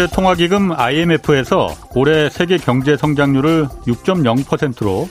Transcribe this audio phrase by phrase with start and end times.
[0.00, 5.08] 국제통화기금 IMF에서 올해 세계 경제 성장률을 6.0%로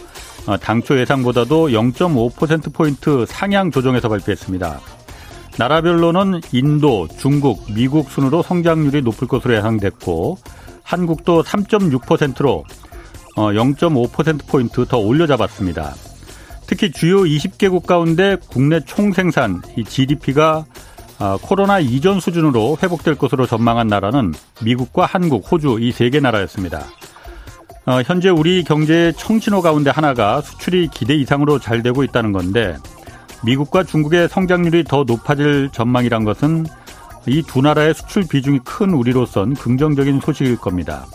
[0.47, 4.79] 어, 당초 예상보다도 0.5%포인트 상향 조정해서 발표했습니다.
[5.57, 10.39] 나라별로는 인도, 중국, 미국 순으로 성장률이 높을 것으로 예상됐고
[10.81, 12.63] 한국도 3.6%로
[13.35, 15.93] 0.5%포인트 어, 더 올려잡았습니다.
[16.65, 20.88] 특히 주요 20개국 가운데 국내 총생산, 이 GDP가 아,
[21.41, 24.33] 코로나 이전 수준으로 회복될 것으로 전망한 나라는
[24.63, 26.83] 미국과 한국, 호주 이 세 개 나라였습니다.
[27.85, 32.75] 어, 현재 우리 경제의 청신호 가운데 하나가 수출이 기대 이상으로 잘 되고 있다는 건데
[33.43, 36.65] 미국과 중국의 성장률이 더 높아질 전망이란 것은
[37.27, 41.05] 이 두 나라의 수출 비중이 큰 우리로선 긍정적인 소식일 겁니다.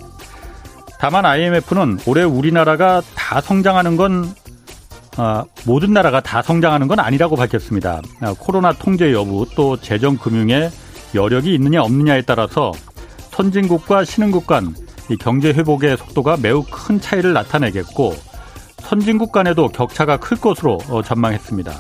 [0.99, 4.44] 다만 IMF는 올해 우리나라가 다 성장하는 건 아,
[5.67, 8.03] 모든 나라가 다 성장하는 건 아니라고 밝혔습니다.
[8.21, 10.71] 아, 코로나 통제 여부 또 재정 금융에
[11.15, 12.73] 여력이 있느냐 없느냐에 따라서
[13.31, 14.75] 선진국과 신흥국 간
[15.21, 18.15] 경제 회복의 속도가 매우 큰 차이를 나타내겠고
[18.79, 21.73] 선진국 간에도 격차가 클 것으로 어, 전망했습니다.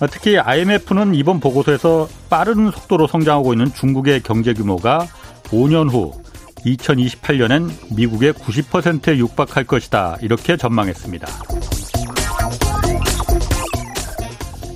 [0.00, 5.06] 아, 특히 IMF는 이번 보고서에서 빠른 속도로 성장하고 있는 중국의 경제 규모가
[5.46, 6.12] 5년 후
[6.64, 11.26] 2028년엔 미국의 90%에 육박할 것이다 이렇게 전망했습니다.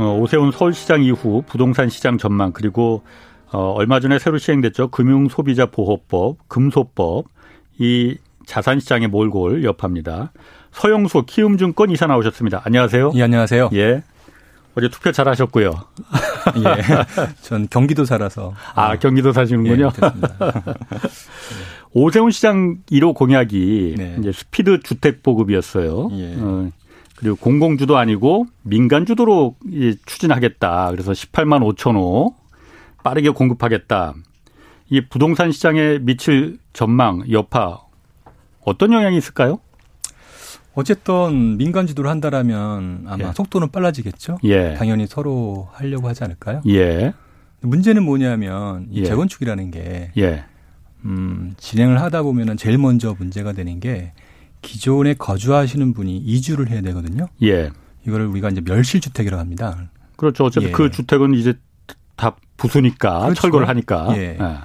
[0.00, 3.02] 오세훈 서울시장 이후 부동산 시장 전망 그리고
[3.52, 4.88] 어, 얼마 전에 새로 시행됐죠.
[4.88, 7.26] 금융소비자보호법, 금소법
[7.78, 8.16] 이
[8.46, 10.32] 자산시장의 몰골 여파입니다.
[10.72, 12.62] 서영수 키움증권 이사 나오셨습니다.
[12.64, 13.12] 안녕하세요.
[13.14, 13.70] 예, 안녕하세요.
[13.74, 14.02] 예.
[14.76, 15.72] 어제 투표 잘 하셨고요.
[16.64, 17.34] 예.
[17.42, 18.54] 전 경기도 살아서.
[18.74, 19.90] 아, 경기도 사시는군요.
[19.90, 20.10] 예,
[21.92, 24.16] 오세훈 시장 1호 공약이 네.
[24.20, 26.10] 이제 스피드 주택 보급이었어요.
[26.12, 26.34] 예.
[26.38, 26.70] 어,
[27.20, 29.54] 그리고 공공주도 아니고 민간주도로
[30.06, 30.90] 추진하겠다.
[30.90, 32.34] 그래서 18만 5천 호
[33.04, 34.14] 빠르게 공급하겠다.
[34.88, 37.82] 이 부동산 시장에 미칠 전망, 여파
[38.64, 39.60] 어떤 영향이 있을까요?
[40.74, 43.32] 어쨌든 민간 주도를 한다라면 아마 예.
[43.32, 44.38] 속도는 빨라지겠죠.
[44.44, 44.74] 예.
[44.74, 46.62] 당연히 서로 하려고 하지 않을까요?
[46.68, 47.12] 예.
[47.60, 49.04] 문제는 뭐냐면 이 예.
[49.04, 50.44] 재건축이라는 게 예.
[51.04, 54.12] 음, 진행을 하다 보면은 제일 먼저 문제가 되는 게
[54.62, 57.28] 기존에 거주하시는 분이 이주를 해야 되거든요.
[57.42, 57.70] 예.
[58.06, 59.90] 이거를 우리가 이제 멸실 주택이라고 합니다.
[60.16, 60.44] 그렇죠.
[60.44, 60.70] 어차피 예.
[60.70, 61.54] 그 주택은 이제
[62.16, 63.40] 다 부수니까 그렇죠.
[63.42, 64.08] 철거를 하니까.
[64.16, 64.36] 예.
[64.38, 64.58] 예.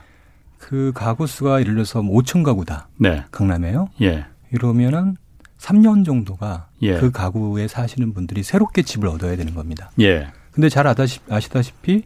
[0.57, 2.89] 그 가구 수가 예를 들어서 5천 뭐 가구다.
[2.97, 3.23] 네.
[3.31, 3.89] 강남에요.
[4.01, 4.25] 예.
[4.51, 5.15] 이러면은
[5.59, 6.99] 3년 정도가 예.
[6.99, 9.91] 그 가구에 사시는 분들이 새롭게 집을 얻어야 되는 겁니다.
[9.99, 10.27] 예.
[10.51, 12.03] 근데 잘 아시다시피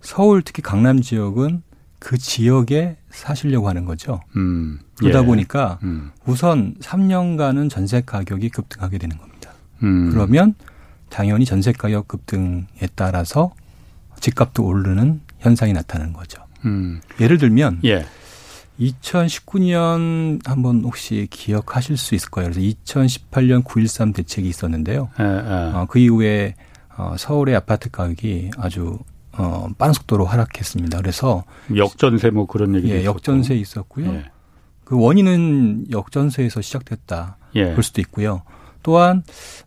[0.00, 1.62] 서울 특히 강남 지역은
[1.98, 4.20] 그 지역에 사시려고 하는 거죠.
[4.36, 5.24] 음, 그러다 예.
[5.24, 6.10] 보니까 음.
[6.26, 9.50] 우선 3년간은 전세 가격이 급등하게 되는 겁니다.
[9.82, 10.10] 음.
[10.10, 10.54] 그러면
[11.08, 13.52] 당연히 전세 가격 급등에 따라서
[14.20, 16.42] 집값도 오르는 현상이 나타나는 거죠.
[16.64, 17.00] 음.
[17.20, 18.04] 예를 들면 예.
[18.78, 22.50] 2019년 한번 혹시 기억하실 수 있을 거예요.
[22.50, 25.10] 그래서 2018년 9.13 대책이 있었는데요.
[25.20, 25.72] 예, 예.
[25.74, 26.54] 어, 그 이후에
[26.96, 28.98] 어, 서울의 아파트 가격이 아주
[29.32, 30.98] 어, 빠른 속도로 하락했습니다.
[30.98, 34.12] 그래서 역전세 뭐 그런 얘기 예, 역전세 있었고요.
[34.12, 34.24] 예.
[34.84, 37.36] 그 원인은 역전세에서 시작됐다.
[37.54, 37.74] 예.
[37.74, 38.42] 볼 수도 있고요.
[38.82, 39.22] 또한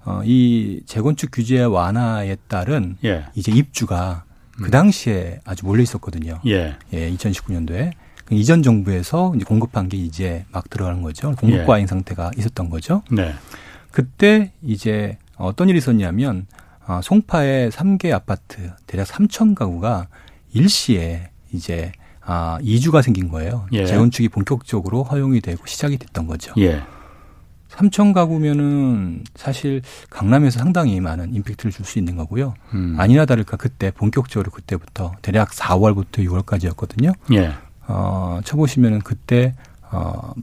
[0.05, 3.25] 어, 이 재건축 규제 완화에 따른 예.
[3.35, 4.25] 이제 입주가
[4.57, 4.71] 그 음.
[4.71, 6.39] 당시에 아주 몰려 있었거든요.
[6.45, 6.75] 예.
[6.93, 7.93] 예, 2019년도에
[8.25, 11.33] 그 이전 정부에서 이제 공급한 게 이제 막 들어가는 거죠.
[11.35, 11.65] 공급 예.
[11.65, 13.03] 과잉 상태가 있었던 거죠.
[13.11, 13.33] 네.
[13.91, 16.47] 그때 이제 어떤 일이 있었냐면
[16.87, 20.07] 어, 송파의 3개 아파트 대략 3천 가구가
[20.53, 21.91] 일시에 이제
[22.25, 23.65] 아, 이주가 생긴 거예요.
[23.73, 23.85] 예.
[23.85, 26.53] 재건축이 본격적으로 허용이 되고 시작이 됐던 거죠.
[26.57, 26.81] 예.
[27.69, 32.53] 3천 가구면은 사실 강남에서 상당히 많은 임팩트를 줄 수 있는 거고요.
[32.73, 32.95] 음.
[32.99, 37.13] 아니나 다를까 그때 본격적으로 그때부터 대략 4월부터 6월까지였거든요.
[37.33, 37.51] 예.
[37.87, 39.55] 어, 쳐보시면은 그때
[39.91, 40.33] 어,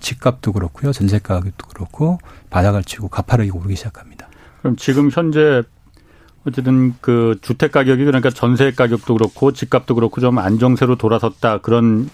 [0.00, 0.92] 집값도 그렇고요.
[0.92, 2.18] 전세 가격도 그렇고
[2.50, 4.28] 바닥을 치고 가파르게 오르기 시작합니다.
[4.62, 5.62] 그럼 지금 현재
[6.48, 12.10] 어쨌든 그 주택 가격이 그러니까 전세 가격도 그렇고 집값도 그렇고 좀 안정세로 돌아섰다 그런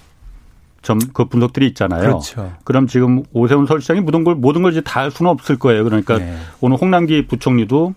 [0.82, 2.02] 점 그 분석들이 있잖아요.
[2.02, 2.52] 그렇죠.
[2.64, 5.82] 그럼 지금 오세훈 서울시장이 모든 걸 모든 걸 이제 다 할 수는 없을 거예요.
[5.84, 6.36] 그러니까 네.
[6.60, 7.94] 오늘 홍남기 부총리도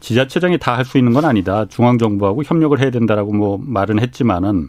[0.00, 1.66] 지자체장이 다 할 수 있는 건 아니다.
[1.66, 4.68] 중앙 정부하고 협력을 해야 된다라고 뭐 말은 했지만은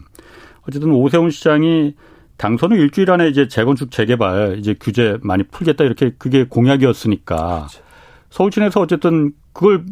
[0.68, 1.94] 어쨌든 오세훈 시장이
[2.36, 7.36] 당선 후 일주일 안에 이제 재건축 재개발 이제 규제 많이 풀겠다 이렇게 그게 공약이었으니까
[7.68, 7.82] 그렇죠.
[8.30, 9.84] 서울 시내에서 어쨌든 그걸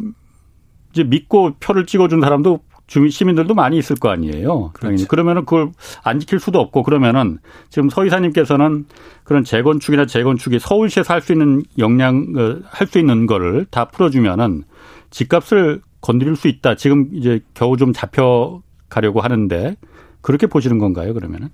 [0.99, 4.71] 이제 믿고 표를 찍어준 사람도 주민 시민들도 많이 있을 거 아니에요.
[4.73, 5.07] 그렇죠.
[5.07, 5.71] 그러면은 그걸
[6.03, 8.87] 안 지킬 수도 없고 그러면은 지금 서 이사님께서는
[9.25, 14.65] 그런 재건축이나 재건축이 서울시에서 할 수 있는 역량 어, 할수 있는 거를 다 풀어주면은
[15.11, 16.77] 집값을 건드릴 수 있다.
[16.77, 19.77] 지금 이제 겨우 좀 잡혀 가려고 하는데
[20.23, 21.13] 그렇게 보시는 건가요?
[21.13, 21.51] 그러면은?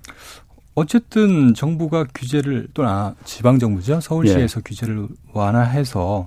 [0.73, 4.63] 어쨌든 정부가 규제를 또는 아, 지방 정부죠 서울시에서 예.
[4.63, 6.25] 규제를 완화해서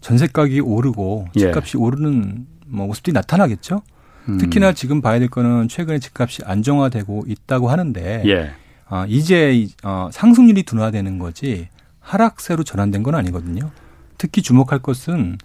[0.00, 1.40] 전세 가격이 오르고 예.
[1.40, 1.82] 집값이 예.
[1.82, 3.82] 오르는 뭐 모습들이 나타나겠죠.
[4.28, 4.38] 음.
[4.38, 8.52] 특히나 지금 봐야 될 거는 최근에 집값이 안정화되고 있다고 하는데 예.
[8.88, 11.68] 어, 이제 어, 상승률이 둔화되는 거지
[12.00, 13.70] 하락세로 전환된 건 아니거든요.
[14.18, 15.38] 특히 주목할 것은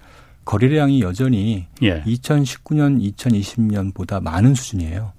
[0.45, 2.03] 거래량이 여전히 예.
[2.03, 5.13] 2019년, 2020년보다 많은 수준이에요.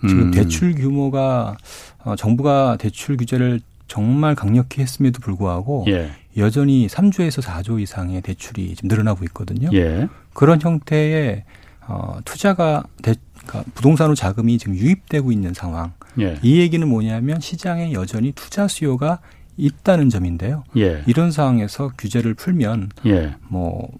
[0.00, 0.30] 지금 음.
[0.30, 1.56] 대출 규모가
[2.04, 6.12] 어, 정부가 대출 규제를 정말 강력히 했음에도 불구하고 예.
[6.36, 9.68] 여전히 3조에서 4조 이상의 대출이 지금 늘어나고 있거든요.
[9.72, 10.08] 예.
[10.32, 11.44] 그런 형태의
[11.86, 13.14] 어, 투자가 대,
[13.46, 15.92] 그러니까 부동산으로 자금이 지금 유입되고 있는 상황.
[16.20, 16.38] 예.
[16.42, 19.20] 이 얘기는 뭐냐면 시장에 여전히 투자 수요가
[19.56, 20.64] 있다는 점인데요.
[20.76, 21.02] 예.
[21.06, 23.34] 이런 상황에서 규제를 풀면 예.
[23.48, 23.90] 뭐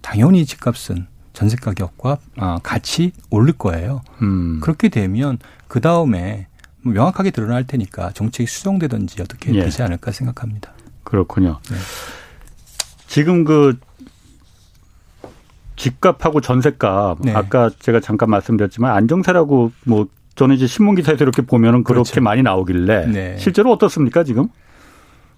[0.00, 4.02] 당연히 집값은 전세 가격과 아, 같이 오를 거예요.
[4.22, 4.60] 음.
[4.60, 5.38] 그렇게 되면
[5.68, 6.46] 그 다음에
[6.82, 9.64] 뭐 명확하게 드러날 테니까 정책이 수정되든지 어떻게 예.
[9.64, 10.72] 되지 않을까 생각합니다.
[11.14, 11.58] 그렇군요.
[11.70, 11.76] 네.
[13.06, 13.78] 지금 그
[15.76, 17.32] 집값하고 전세값 네.
[17.32, 22.20] 아까 제가 잠깐 말씀드렸지만 안정세라고 뭐 저는 이제 신문 기사에서 이렇게 보면은 그렇게 그렇죠.
[22.20, 23.36] 많이 나오길래 네.
[23.38, 24.48] 실제로 어떻습니까 지금?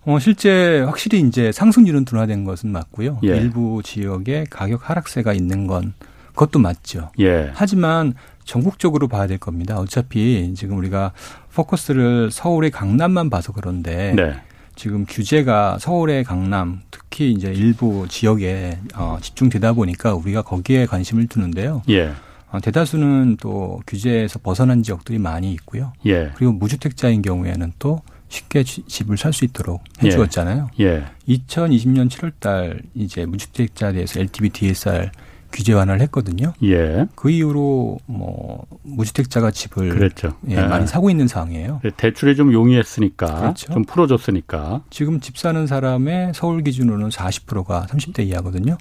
[0.06, 3.18] 어, 실제 확실히 이제 상승률은 둔화된 것은 맞고요.
[3.24, 3.36] 예.
[3.36, 5.94] 일부 지역에 가격 하락세가 있는 건
[6.28, 7.10] 그것도 맞죠.
[7.18, 7.50] 예.
[7.54, 8.14] 하지만
[8.44, 9.78] 전국적으로 봐야 될 겁니다.
[9.78, 11.12] 어차피 지금 우리가
[11.54, 14.36] 포커스를 서울의 강남만 봐서 그런데 네.
[14.76, 21.82] 지금 규제가 서울의 강남 특히 이제 일부 지역에 어, 집중되다 보니까 우리가 거기에 관심을 두는데요.
[21.88, 22.12] 예.
[22.52, 25.92] 어, 대다수는 또 규제에서 벗어난 지역들이 많이 있고요.
[26.06, 26.30] 예.
[26.36, 30.68] 그리고 무주택자인 경우에는 또 쉽게 집을 살 수 있도록 해주었잖아요.
[30.80, 30.84] 예.
[30.84, 31.04] 예.
[31.28, 35.10] 2020년 7월달 이제 무주택자에 대해서 LTV DSR
[35.52, 36.52] 규제 완화를 했거든요.
[36.62, 37.06] 예.
[37.14, 40.36] 그 이후로 뭐 무주택자가 집을 그랬죠.
[40.48, 40.62] 예, 예.
[40.62, 41.80] 많이 사고 있는 상황이에요.
[41.82, 43.72] 네, 대출이 좀 용이했으니까 그렇죠.
[43.72, 44.82] 좀 풀어줬으니까.
[44.90, 48.76] 지금 집 사는 사람의 서울 기준으로는 40%가 30대 이하거든요.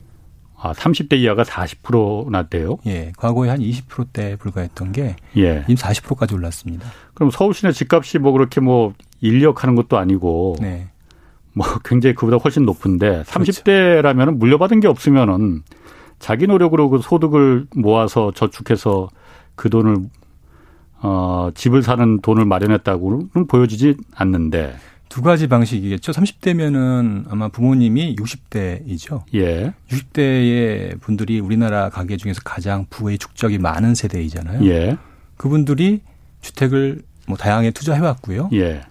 [0.58, 2.78] 아, 30대 이하가 40%나 돼요?
[2.88, 3.12] 예.
[3.18, 5.62] 과거에 한 20%대에 불과했던 게 예.
[5.62, 6.90] 지금 40%까지 올랐습니다.
[7.14, 10.88] 그럼 서울시내 집값이 뭐 그렇게 뭐 인력하는 것도 아니고 네.
[11.54, 14.32] 뭐 굉장히 그보다 훨씬 높은데 30대라면 그렇죠.
[14.32, 15.64] 물려받은 게 없으면은
[16.20, 19.10] 자기 노력으로 그 소득을 모아서 저축해서
[19.56, 19.98] 그 돈을
[21.02, 24.76] 어 집을 사는 돈을 마련했다고는 보여지지 않는데
[25.10, 26.12] 두 가지 방식이겠죠.
[26.12, 29.24] 30대면은 아마 부모님이 60대이죠.
[29.36, 29.74] 예.
[29.90, 34.66] 60대의 분들이 우리나라 가계 중에서 가장 부의 축적이 많은 세대이잖아요.
[34.68, 34.98] 예.
[35.38, 36.02] 그분들이
[36.42, 38.50] 주택을 뭐 다양하게 투자해 왔고요.
[38.54, 38.82] 예.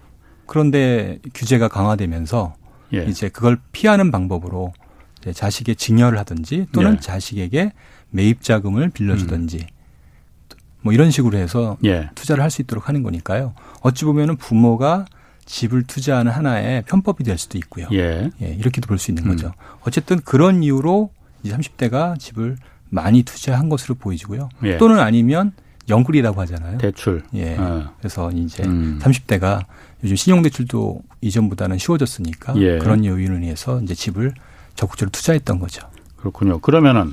[0.46, 2.54] 그런데 규제가 강화되면서
[2.94, 3.04] 예.
[3.04, 4.72] 이제 그걸 피하는 방법으로
[5.32, 7.00] 자식의 증여를 하든지 또는 예.
[7.00, 7.72] 자식에게
[8.10, 9.66] 매입 자금을 빌려주든지 음.
[10.82, 12.10] 뭐 이런 식으로 해서 예.
[12.14, 13.54] 투자를 할 수 있도록 하는 거니까요.
[13.80, 15.06] 어찌 보면은 부모가
[15.46, 17.86] 집을 투자하는 하나의 편법이 될 수도 있고요.
[17.92, 18.30] 예.
[18.42, 19.30] 예 이렇게도 볼 수 있는 음.
[19.30, 19.52] 거죠.
[19.82, 21.10] 어쨌든 그런 이유로
[21.42, 22.56] 이제 30대가 집을
[22.90, 24.48] 많이 투자한 것으로 보이지고요.
[24.64, 24.76] 예.
[24.78, 25.52] 또는 아니면
[25.88, 26.78] 영끌이라고 하잖아요.
[26.78, 27.22] 대출.
[27.34, 27.56] 예.
[27.56, 27.92] 어.
[27.98, 28.98] 그래서 이제 음.
[29.02, 29.64] 30대가
[30.02, 32.78] 요즘 신용대출도 이전보다는 쉬워졌으니까 예.
[32.78, 34.32] 그런 요인을 위해서 이제 집을
[34.74, 35.86] 적극적으로 투자했던 거죠.
[36.16, 36.58] 그렇군요.
[36.60, 37.12] 그러면은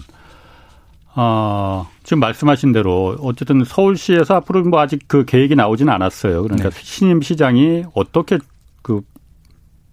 [1.13, 6.43] 어, 지금 말씀하신 대로 어쨌든 서울시에서 앞으로 뭐 아직 그 계획이 나오지는 않았어요.
[6.43, 6.79] 그러니까 네.
[6.81, 8.39] 신임 시장이 어떻게
[8.81, 9.01] 그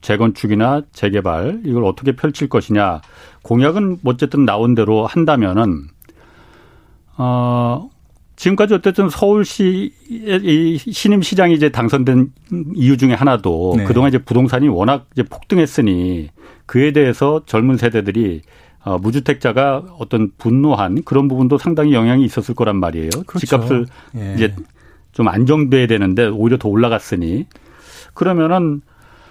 [0.01, 3.01] 재건축이나 재개발 이걸 어떻게 펼칠 것이냐
[3.43, 5.89] 공약은 어쨌든 나온 대로 한다면은
[7.17, 7.91] 어
[8.38, 12.33] 지금까지 어쨌든 서울시 이 신임 시장이 이제 당선된
[12.76, 13.85] 이유 중에 하나도 네.
[13.85, 16.30] 그동안 이제 부동산이 워낙 이제 폭등했으니
[16.64, 18.42] 그에 대해서 젊은 세대들이
[18.85, 23.11] 어, 무주택자가 어떤 분노한 그런 부분도 상당히 영향이 있었을 거란 말이에요.
[23.26, 23.38] 그렇죠.
[23.40, 24.35] 집값을 예.
[24.37, 24.54] 이제
[25.11, 27.47] 좀 안정돼야 되는데 오히려 더 올라갔으니
[28.14, 28.83] 그러면은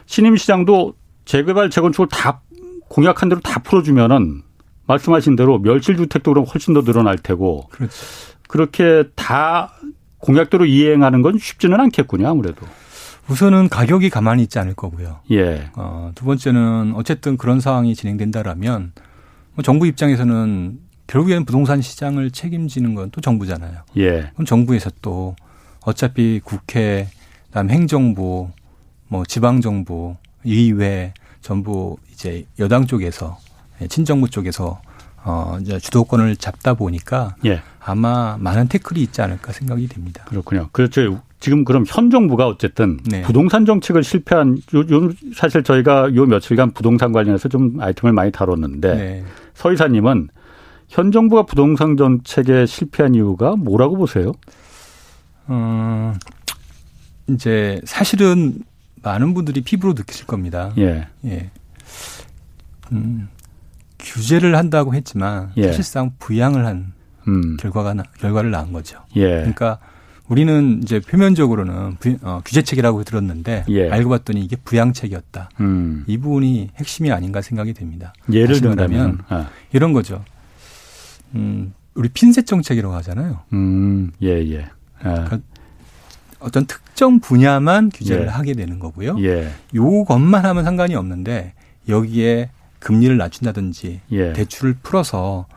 [0.06, 2.42] 신임시장도 재개발 재건축을 다
[2.90, 4.42] 공약한 대로 다 풀어주면은
[4.86, 7.98] 말씀하신 대로 멸실주택도 그럼 훨씬 더 늘어날 테고 그렇지.
[8.48, 9.74] 그렇게 다
[10.20, 12.66] 공약대로 이행하는 건 쉽지는 않겠군요 아무래도.
[13.30, 15.20] 우선은 가격이 가만히 있지 않을 거고요.
[15.32, 15.70] 예.
[15.76, 18.94] 어, 두 번째는 어쨌든 그런 상황이 진행된다라면
[19.54, 23.80] 뭐 정부 입장에서는 결국에는 부동산 시장을 책임지는 건 또 정부잖아요.
[23.98, 24.30] 예.
[24.34, 25.36] 그럼 정부에서 또
[25.82, 27.08] 어차피 국회,
[27.48, 28.50] 그다음 행정부
[29.10, 33.38] 뭐 지방 정부, 의회 전부 이제 여당 쪽에서
[33.82, 34.82] 예, 친정부 쪽에서
[35.24, 37.62] 어 이제 주도권을 잡다 보니까 예.
[37.88, 40.26] 아마 많은 태클이 있지 않을까 생각이 됩니다.
[40.28, 40.68] 그렇군요.
[40.74, 41.22] 그렇죠.
[41.40, 43.22] 지금 그럼 현 정부가 어쨌든 네.
[43.22, 48.96] 부동산 정책을 실패한 요, 요 사실 저희가 요 며칠간 부동산 관련해서 좀 아이템을 많이 다뤘는데
[48.96, 49.26] 네.
[49.54, 50.28] 서 이사님은
[50.90, 54.34] 현 정부가 부동산 정책에 실패한 이유가 뭐라고 보세요?
[55.48, 56.14] 어,
[57.30, 58.64] 이제 사실은
[59.02, 60.74] 많은 분들이 피부로 느끼실 겁니다.
[60.78, 61.08] 예.
[61.24, 61.52] 예.
[62.92, 63.30] 음,
[63.98, 65.68] 규제를 한다고 했지만 예.
[65.68, 66.97] 사실상 부양을 한
[67.28, 67.58] 음.
[67.58, 69.00] 결과가 결과를 낳은 거죠.
[69.16, 69.28] 예.
[69.28, 69.80] 그러니까
[70.28, 73.90] 우리는 이제 표면적으로는 부, 어, 규제책이라고 들었는데 예.
[73.90, 75.50] 알고 봤더니 이게 부양책이었다.
[75.62, 76.04] 음.
[76.08, 78.14] 이 부분이 핵심이 아닌가 생각이 됩니다.
[78.32, 79.50] 예를 들면 아.
[79.72, 80.24] 이런 거죠.
[81.36, 83.40] 음, 우리 핀셋 정책이라고 하잖아요.
[83.54, 84.66] 음, 예, 예.
[85.00, 85.26] 아.
[85.26, 85.40] 그러니까
[86.40, 88.30] 어떤 특정 분야만 규제를 예.
[88.30, 89.18] 하게 되는 거고요.
[89.22, 89.50] 예.
[89.74, 91.54] 요것만 하면 상관이 없는데
[91.88, 94.34] 여기에 금리를 낮춘다든지 예.
[94.34, 95.48] 대출을 풀어서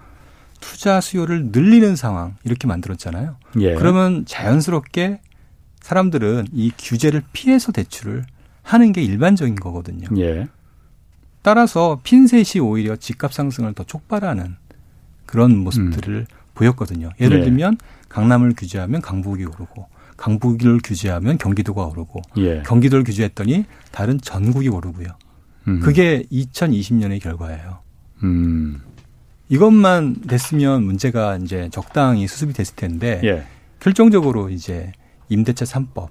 [0.60, 3.36] 투자 수요를 늘리는 상황 이렇게 만들었잖아요.
[3.60, 3.74] 예.
[3.74, 5.20] 그러면 자연스럽게
[5.80, 8.24] 사람들은 이 규제를 피해서 대출을
[8.62, 10.08] 하는 게 일반적인 거거든요.
[10.18, 10.48] 예.
[11.42, 14.56] 따라서 핀셋이 오히려 집값 상승을 더 촉발하는
[15.26, 16.26] 그런 모습들을 음.
[16.54, 17.10] 보였거든요.
[17.20, 17.44] 예를 예.
[17.44, 22.62] 들면 강남을 규제하면 강북이 오르고 강북을 규제하면 경기도가 오르고 예.
[22.66, 25.08] 경기도를 규제했더니 다른 전국이 오르고요.
[25.68, 25.80] 음.
[25.80, 27.78] 그게 2020년의 결과예요.
[28.22, 28.82] 음.
[29.50, 33.44] 이것만 됐으면 문제가 이제 적당히 수습이 됐을 텐데 예.
[33.80, 34.92] 결정적으로 이제
[35.28, 36.08] 임대차 3법이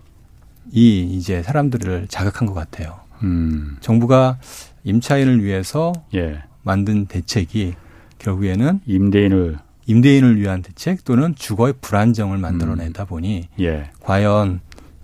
[0.74, 3.00] 이제 사람들을 자극한 것 같아요.
[3.24, 3.78] 음.
[3.80, 4.40] 정부가
[4.84, 6.44] 임차인을 위해서 예.
[6.64, 7.76] 만든 대책이
[8.20, 13.08] 결국에는 임대인을 임대인을 위한 대책 또는 주거의 불안정을 만들어내다 음.
[13.08, 13.90] 보니 예.
[14.02, 14.60] 과연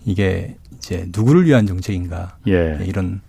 [0.05, 2.79] 이게 이제 누구를 위한 정책인가 예.
[2.85, 3.21] 이런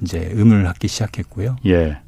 [0.00, 1.56] 이제 의문을 갖기 시작했고요.
[1.66, 1.98] 예.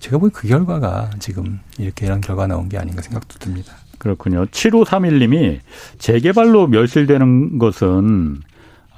[0.00, 3.74] 제가 보기 그 결과가 지금 이렇게 이런 결과 나온 게 아닌가 생각도 듭니다.
[3.98, 4.46] 그렇군요.
[4.46, 5.60] 7531님이
[5.98, 8.40] 재개발로 멸실되는 것은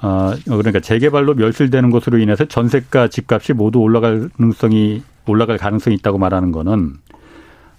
[0.00, 6.52] 아, 그러니까 재개발로 멸실되는 것으로 인해서 전세가 집값이 모두 올라갈 가능성이 올라갈 가능성이 있다고 말하는
[6.52, 6.94] 거는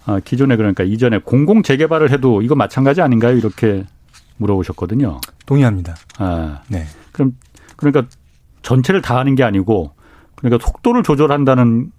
[0.06, 3.36] 아, 기존에 그러니까 이전에 공공 재개발을 해도 이거 마찬가지 아닌가요?
[3.38, 3.86] 이렇게
[4.38, 5.20] 물어보셨거든요.
[5.46, 5.96] 동의합니다.
[6.18, 6.86] 아, 네.
[7.12, 7.36] 그럼
[7.76, 8.06] 그러니까
[8.62, 9.94] 전체를 다 하는 게 아니고
[10.36, 11.92] 그러니까 속도를 조절한다는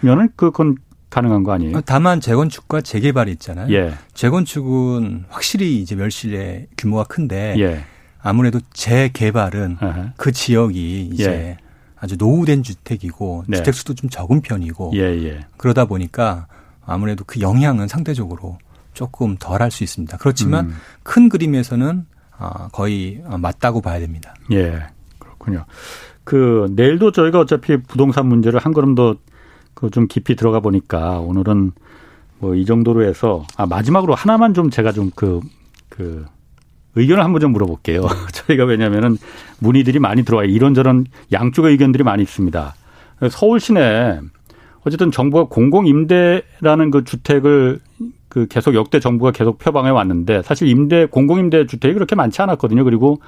[0.00, 0.76] 면은 그건
[1.10, 1.80] 가능한 거 아니에요?
[1.82, 3.72] 다만 재건축과 재개발이 있잖아요.
[3.74, 3.94] 예.
[4.14, 7.84] 재건축은 확실히 이제 멸실의 규모가 큰데 예.
[8.20, 10.12] 아무래도 재개발은 uh-huh.
[10.16, 11.56] 그 지역이 이제 예.
[11.98, 13.56] 아주 노후된 주택이고 네.
[13.56, 15.40] 주택 수도 좀 적은 편이고 예, 예.
[15.56, 16.46] 그러다 보니까
[16.84, 18.58] 아무래도 그 영향은 상대적으로
[18.92, 20.16] 조금 덜 할 수 있습니다.
[20.18, 20.76] 그렇지만 음.
[21.02, 22.06] 큰 그림에서는
[22.38, 24.34] 아, 거의 맞다고 봐야 됩니다.
[24.52, 24.82] 예,
[25.18, 25.64] 그렇군요.
[26.24, 29.16] 그 내일도 저희가 어차피 부동산 문제를 한 걸음 더
[29.76, 31.72] 그 좀 깊이 들어가 보니까 오늘은
[32.38, 35.40] 뭐 이 정도로 해서 아 마지막으로 하나만 좀 제가 좀 그그
[35.90, 36.24] 그
[36.96, 38.02] 의견을 한번 좀 물어볼게요.
[38.32, 39.16] 저희가 왜냐면은
[39.60, 40.48] 문의들이 많이 들어와요.
[40.48, 42.74] 이런저런 양쪽의 의견들이 많이 있습니다.
[43.30, 44.18] 서울 시내
[44.84, 47.80] 어쨌든 정부가 공공 임대라는 그 주택을
[48.28, 52.84] 그 계속 역대 정부가 계속 표방해 왔는데 사실 임대 공공 임대 주택이 그렇게 많지 않았거든요.
[52.84, 53.20] 그리고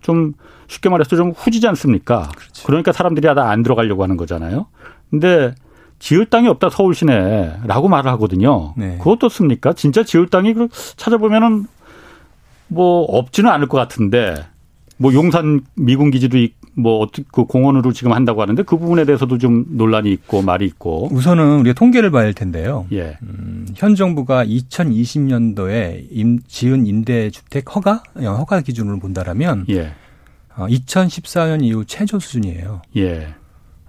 [0.00, 0.32] 좀
[0.68, 2.28] 쉽게 말해서 좀 후지지 않습니까?
[2.36, 2.66] 그렇죠.
[2.66, 4.66] 그러니까 사람들이 다 안 들어가려고 하는 거잖아요.
[5.10, 5.54] 근데
[6.02, 8.74] 지을 땅이 없다 서울 시내라고 말을 하거든요.
[8.76, 8.98] 네.
[8.98, 9.72] 그것도 습니까?
[9.72, 11.66] 진짜 지을 땅이 그 찾아보면은
[12.66, 14.34] 뭐 없지는 않을 것 같은데
[14.96, 16.38] 뭐 용산 미군 기지도
[16.74, 21.08] 뭐 어떻게 그 공원으로 지금 한다고 하는데 그 부분에 대해서도 좀 논란이 있고 말이 있고.
[21.12, 22.84] 우선은 우리가 통계를 봐야 할 텐데요.
[22.90, 23.16] 예.
[23.22, 29.92] 음, 현 정부가 2020년도에 임, 지은 임대 주택 허가 허가 기준으로 본다라면 예.
[30.56, 32.82] 어, 2014년 이후 최저 수준이에요.
[32.96, 33.34] 예.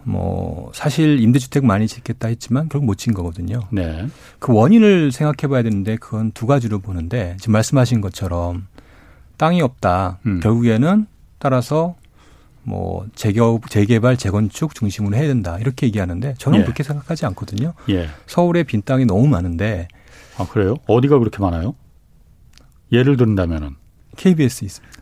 [0.06, 3.62] 뭐 사실 임대주택 많이 짓겠다 했지만 결국 못 진 거거든요.
[3.72, 4.08] 네.
[4.40, 8.68] 그 원인을 생각해 봐야 되는데 그건 두 가지로 보는데 지금 말씀하신 것처럼
[9.38, 10.20] 땅이 없다.
[10.26, 10.40] 음.
[10.42, 11.08] 결국에는
[11.40, 11.96] 따라서
[12.64, 16.64] 뭐 재개, 재개발, 재건축 중심으로 해야 된다 이렇게 얘기하는데 저는 예.
[16.64, 17.74] 그렇게 생각하지 않거든요.
[17.90, 18.08] 예.
[18.26, 19.88] 서울에 빈 땅이 너무 많은데
[20.38, 20.76] 아 그래요?
[20.88, 21.76] 어디가 그렇게 많아요?
[22.92, 23.76] 예를 든다면은
[24.16, 24.98] KBS 있습니다.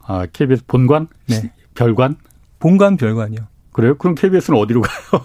[0.00, 1.08] 아 KBS 본관?
[1.28, 1.52] 네.
[1.74, 2.16] 별관?
[2.58, 3.40] 본관 별관이요.
[3.76, 3.94] 그래요?
[3.98, 5.22] 그럼 KBS는 어디로 가요?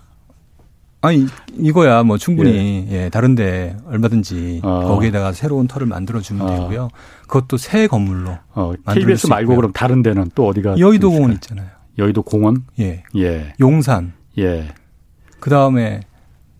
[1.02, 4.84] 아니 이거야 뭐 충분히 예, 예 다른데 얼마든지 어.
[4.88, 6.50] 거기에다가 새로운 터를 만들어 주면 어.
[6.50, 6.88] 되고요.
[7.28, 8.38] 그것도 새 건물로.
[8.54, 9.54] 어, KBS 말고.
[9.54, 10.78] 그럼 다른 데는 또 어디가?
[10.78, 11.68] 여의도 공원 있잖아요.
[11.98, 12.64] 여의도 공원?
[12.80, 13.02] 예.
[13.16, 13.52] 예.
[13.60, 14.14] 용산.
[14.38, 14.72] 예.
[15.38, 16.00] 그 다음에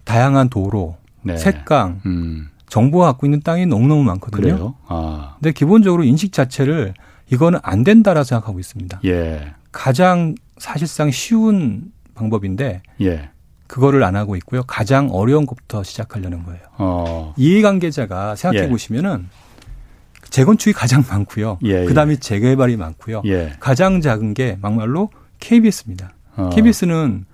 [0.04, 1.38] 다양한 도로, 네.
[1.38, 2.48] 색강, 음.
[2.68, 4.42] 정부가 갖고 있는 땅이 너무너무 많거든요.
[4.42, 4.74] 그래요?
[4.88, 5.36] 아.
[5.40, 6.92] 근데 기본적으로 인식 자체를
[7.30, 9.00] 이거는 안 된다라 생각하고 있습니다.
[9.06, 9.54] 예.
[9.72, 13.30] 가장 사실상 쉬운 방법인데 예.
[13.66, 14.62] 그거를 안 하고 있고요.
[14.64, 16.60] 가장 어려운 것부터 시작하려는 거예요.
[16.78, 17.34] 어.
[17.36, 18.68] 이해관계자가 생각해 예.
[18.68, 19.28] 보시면은
[20.30, 21.58] 재건축이 가장 많고요.
[21.64, 21.84] 예, 예.
[21.84, 23.22] 그다음에 재개발이 많고요.
[23.26, 23.54] 예.
[23.60, 26.14] 가장 작은 게 막말로 KBS입니다.
[26.36, 26.50] 어.
[26.50, 27.24] KBS는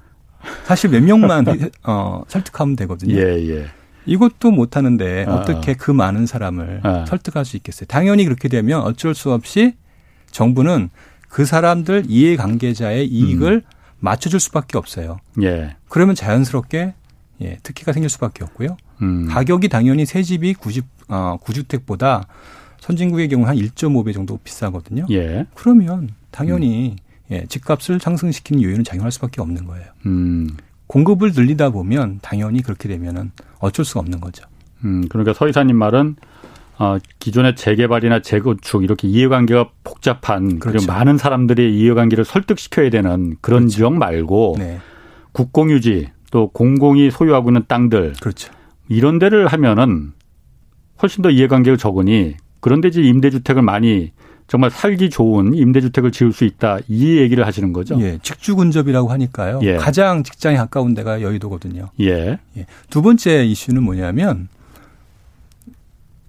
[0.64, 1.44] 사실 몇 명만
[1.84, 3.16] 어, 설득하면 되거든요.
[3.16, 3.66] 예, 예.
[4.06, 5.34] 이것도 못 하는데 어.
[5.34, 7.04] 어떻게 그 많은 사람을 어.
[7.06, 7.86] 설득할 수 있겠어요?
[7.86, 9.74] 당연히 그렇게 되면 어쩔 수 없이
[10.30, 10.90] 정부는
[11.30, 13.76] 그 사람들 이해관계자의 이익을 음.
[14.00, 15.18] 맞춰줄 수밖에 없어요.
[15.42, 15.76] 예.
[15.88, 16.94] 그러면 자연스럽게
[17.42, 18.76] 예, 특혜가 생길 수밖에 없고요.
[19.00, 19.26] 음.
[19.28, 22.26] 가격이 당연히 새 집이 90, 어, 9주택보다
[22.80, 25.06] 선진국의 경우 한 1.5배 정도 비싸거든요.
[25.10, 25.46] 예.
[25.54, 26.96] 그러면 당연히 음.
[27.30, 29.86] 예, 집값을 상승시키는 요인은 작용할 수밖에 없는 거예요.
[30.06, 30.56] 음.
[30.88, 34.44] 공급을 늘리다 보면 당연히 그렇게 되면은 어쩔 수가 없는 거죠.
[34.84, 36.16] 음, 그러니까 서 이사님 말은
[36.80, 40.78] 어, 기존의 재개발이나 재건축 이렇게 이해관계가 복잡한 그렇죠.
[40.78, 43.68] 그리고 많은 사람들이 이해관계를 설득시켜야 되는 그런 그렇죠.
[43.68, 44.78] 지역 말고 네.
[45.32, 48.50] 국공유지 또 공공이 소유하고 있는 땅들 그렇죠.
[48.88, 50.12] 이런 데를 하면은
[51.02, 54.12] 훨씬 더 이해관계가 적으니 그런데 이제 임대주택을 많이
[54.46, 58.00] 정말 살기 좋은 임대주택을 지을 수 있다 이 얘기를 하시는 거죠?
[58.00, 59.60] 예, 직주 근접이라고 하니까요.
[59.64, 59.76] 예.
[59.76, 61.90] 가장 직장에 가까운 데가 여의도거든요.
[62.00, 62.38] 예.
[62.56, 62.66] 예.
[62.88, 64.48] 두 번째 이슈는 뭐냐면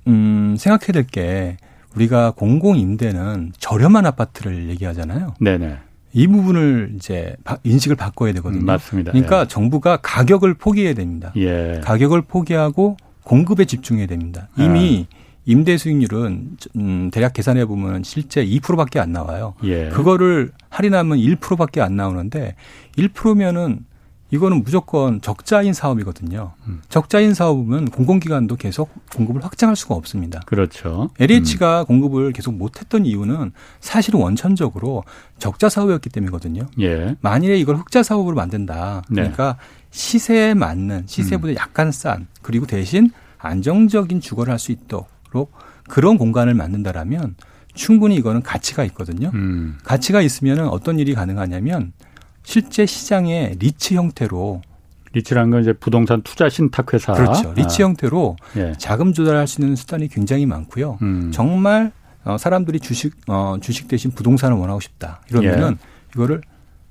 [0.07, 1.57] 음, 생각해야 될 게
[1.95, 5.33] 우리가 공공 임대는 저렴한 아파트를 얘기하잖아요.
[5.39, 5.77] 네네.
[6.13, 8.61] 이 부분을 이제 인식을 바꿔야 되거든요.
[8.61, 9.11] 음, 맞습니다.
[9.11, 9.47] 그러니까 예.
[9.47, 11.31] 정부가 가격을 포기해야 됩니다.
[11.37, 11.79] 예.
[11.83, 14.49] 가격을 포기하고 공급에 집중해야 됩니다.
[14.57, 15.15] 이미 아.
[15.45, 19.53] 임대 수익률은 음, 대략 계산해 보면 실제 2%밖에 안 나와요.
[19.63, 19.89] 예.
[19.89, 22.55] 그거를 할인하면 1%밖에 안 나오는데
[22.97, 23.79] 1%면은
[24.31, 26.53] 이거는 무조건 적자인 사업이거든요.
[26.67, 26.81] 음.
[26.89, 30.39] 적자인 사업은 공공기관도 계속 공급을 확장할 수가 없습니다.
[30.45, 31.09] 그렇죠.
[31.19, 31.85] LH가 음.
[31.85, 33.51] 공급을 계속 못했던 이유는
[33.81, 35.03] 사실은 원천적으로
[35.37, 36.67] 적자 사업이었기 때문이거든요.
[36.79, 37.15] 예.
[37.21, 39.03] 만일에 이걸 흑자 사업으로 만든다.
[39.09, 39.15] 네.
[39.15, 39.87] 그러니까 네.
[39.91, 41.55] 시세에 맞는 시세보다 음.
[41.57, 45.51] 약간 싼 그리고 대신 안정적인 주거를 할 수 있도록
[45.89, 47.35] 그런 공간을 만든다라면
[47.73, 49.31] 충분히 이거는 가치가 있거든요.
[49.33, 49.77] 음.
[49.83, 51.91] 가치가 있으면 어떤 일이 가능하냐면
[52.51, 54.61] 실제 시장의 리츠 형태로
[55.13, 57.53] REITs라는 건 이제 부동산 투자 신탁 회사 그렇죠.
[57.53, 57.85] 리츠 아.
[57.85, 58.73] 형태로 예.
[58.77, 60.97] 자금 조달할 수 있는 수단이 굉장히 많고요.
[61.01, 61.31] 음.
[61.33, 61.93] 정말
[62.25, 66.11] 어, 사람들이 주식 어, 주식 대신 부동산을 원하고 싶다 이러면은 예.
[66.13, 66.41] 이거를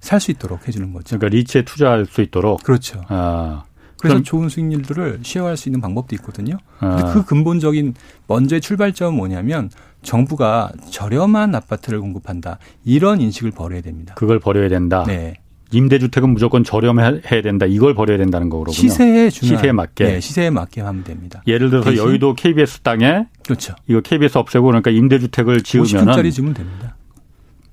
[0.01, 1.19] 살 수 있도록 해주는 거죠.
[1.19, 3.03] 그러니까 REITs에 투자할 수 있도록 그렇죠.
[3.09, 3.65] 아.
[3.99, 6.57] 그래서 좋은 수익률들을 쉐어할 수 있는 방법도 있거든요.
[6.79, 7.13] 근데 아.
[7.13, 7.93] 그 근본적인
[8.29, 9.69] 먼저의 출발점은 뭐냐면
[10.03, 12.59] 정부가 저렴한 아파트를 공급한다.
[12.83, 14.15] 이런 인식을 버려야 됩니다.
[14.15, 15.05] 그걸 버려야 된다.
[15.07, 15.35] 네.
[15.73, 17.67] 임대주택은 무조건 저렴해야 된다.
[17.67, 18.73] 이걸 버려야 된다는 거군요.
[18.73, 20.05] 시세에 준한, 시세에 맞게.
[20.05, 21.43] 네, 시세에 맞게 하면 됩니다.
[21.47, 23.75] 예를 들어서 여의도 KBS 땅에 그렇죠.
[23.87, 26.97] 이거 KBS 없애고 그러니까 임대주택을 지으면은 50평짜리 지면 됩니다.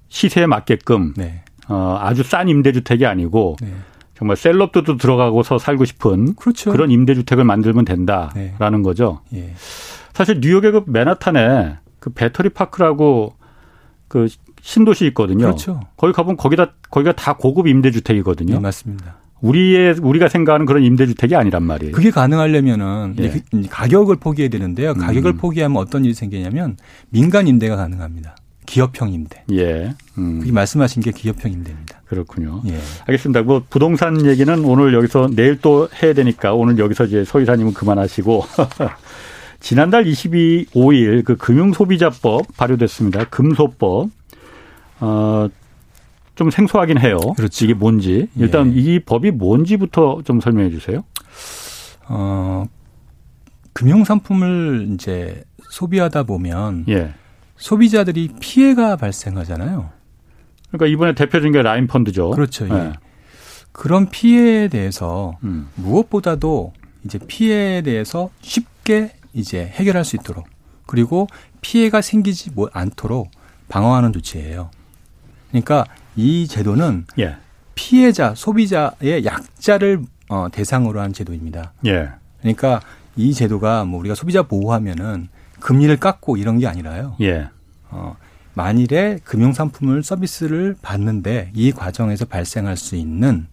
[0.09, 1.43] 시세에 맞게끔 네.
[1.67, 3.73] 어, 아주 싼 임대주택이 아니고 네.
[4.15, 6.71] 정말 셀럽도 들어가고서 살고 싶은 그렇죠.
[6.71, 8.81] 그런 임대주택을 만들면 된다라는 네.
[8.83, 9.21] 거죠.
[9.33, 9.53] 예.
[10.13, 13.35] 사실 뉴욕의 그 맨하탄에 그 배터리 파크라고
[14.07, 14.27] 그
[14.67, 15.45] 신도시 있거든요.
[15.45, 15.79] 그렇죠.
[15.95, 18.55] 거기 가보면 거기다 거기가 다 고급 임대주택이거든요.
[18.55, 19.15] 네, 맞습니다.
[19.39, 21.93] 우리의 우리가 생각하는 그런 임대주택이 아니란 말이에요.
[21.93, 23.29] 그게 가능하려면은 예.
[23.29, 24.93] 그 가격을 포기해야 되는데요.
[24.93, 25.37] 가격을 음.
[25.37, 26.75] 포기하면 어떤 일이 생기냐면
[27.09, 28.35] 민간 임대가 가능합니다.
[28.65, 29.41] 기업형 임대.
[29.53, 29.93] 예.
[30.17, 30.39] 음.
[30.39, 32.01] 그게 말씀하신 게 기업형 임대입니다.
[32.05, 32.61] 그렇군요.
[32.67, 32.77] 예.
[33.05, 33.43] 알겠습니다.
[33.43, 38.43] 뭐 부동산 얘기는 오늘 여기서 내일 또 해야 되니까 오늘 여기서 이제 서 이사님은 그만하시고
[39.61, 43.29] 지난달 22일 그 금융소비자법 발효됐습니다.
[43.29, 44.09] 금소법.
[44.99, 45.47] 어,
[46.35, 47.17] 좀 생소하긴 해요.
[47.35, 47.65] 그렇죠.
[47.65, 48.29] 이게 뭔지.
[48.35, 48.79] 일단 예.
[48.79, 51.03] 이 법이 뭔지부터 좀 설명해 주세요.
[52.07, 52.65] 어,
[53.73, 57.13] 금융 상품을 이제 소비하다 보면 예.
[57.57, 59.89] 소비자들이 피해가 발생하잖아요.
[60.69, 62.31] 그러니까 이번에 대표적인 게 라인 펀드죠.
[62.31, 62.67] 그렇죠.
[62.69, 62.73] 예.
[62.73, 62.93] 예.
[63.71, 65.69] 그런 피해에 대해서 음.
[65.75, 70.47] 무엇보다도 이제 피해에 대해서 쉽게 이제 해결할 수 있도록
[70.85, 71.27] 그리고
[71.61, 73.29] 피해가 생기지 않도록
[73.69, 74.71] 방어하는 조치예요.
[75.61, 77.37] 그러니까 이 제도는 예.
[77.75, 81.73] 피해자 소비자의 약자를 어, 대상으로 한 제도입니다.
[81.85, 82.09] 예.
[82.41, 82.81] 그러니까
[83.15, 87.15] 이 제도가 뭐 우리가 소비자 보호하면은 금리를 깎고 이런 게 아니라요.
[87.21, 87.49] 예.
[87.89, 88.15] 어,
[88.53, 93.47] 만일에 금융 상품을 서비스를 받는데 이 과정에서 발생할 수 있는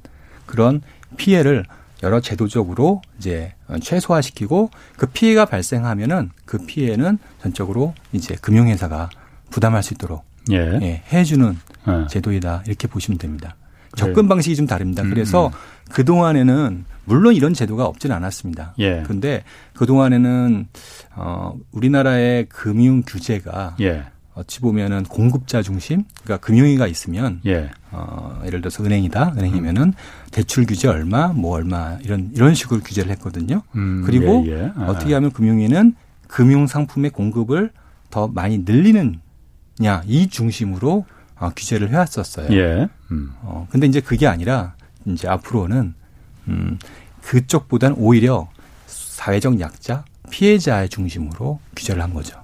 [0.47, 0.83] 그런
[1.17, 1.65] 피해를
[2.03, 9.09] 여러 제도적으로 이제 최소화시키고 그 피해가 발생하면은 그 피해는 전적으로 이제 금융회사가
[9.51, 10.57] 부담할 수 있도록 예.
[10.83, 11.57] 예 해주는
[11.89, 12.07] 예.
[12.09, 13.57] 제도이다 이렇게 보시면 됩니다.
[13.97, 15.03] 접근 방식이 좀 다릅니다.
[15.03, 15.53] 음, 그래서 음.
[15.91, 18.75] 그 동안에는 물론 이런 제도가 없지는 않았습니다.
[18.79, 19.03] 예.
[19.05, 19.45] 그런데
[19.75, 20.67] 그 동안에는
[21.17, 24.05] 어 우리나라의 금융 규제가 예.
[24.35, 27.71] 어찌 보면은 공급자 중심, 그러니까 금융위가 있으면 예.
[27.93, 29.95] 어, 예를 들어서 은행이다, 은행이면은
[30.33, 33.63] 대출 규제 얼마, 뭐 얼마 이런 이런 식으로 규제를 했거든요.
[33.77, 34.73] 음, 그리고 예, 예.
[34.75, 34.87] 아.
[34.89, 35.95] 어떻게 하면 금융위는
[36.27, 37.71] 금융 상품의 공급을
[38.11, 41.05] 더 많이 늘리느냐 이 중심으로
[41.39, 42.53] 어, 규제를 해왔었어요.
[42.57, 42.89] 예.
[43.11, 43.33] 음.
[43.43, 44.75] 어, 근데 이제 그게 아니라
[45.07, 45.95] 이제 앞으로는
[46.49, 46.79] 음,
[47.23, 48.49] 그쪽보다는 오히려
[48.87, 52.41] 사회적 약자, 피해자의 중심으로 규제를 한 거죠.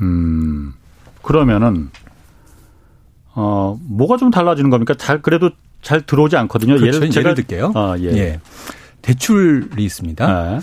[0.00, 0.74] 음.
[1.22, 1.90] 그러면은
[3.34, 4.94] 어 뭐가 좀 달라지는 겁니까?
[4.94, 5.50] 잘 그래도
[5.82, 6.76] 잘 들어오지 않거든요.
[6.76, 6.96] 그렇죠.
[6.96, 7.72] 예를, 제가, 예를 들게요.
[7.74, 8.04] 아, 예.
[8.16, 8.40] 예.
[9.02, 10.26] 대출이 있습니다.
[10.26, 10.60] 네.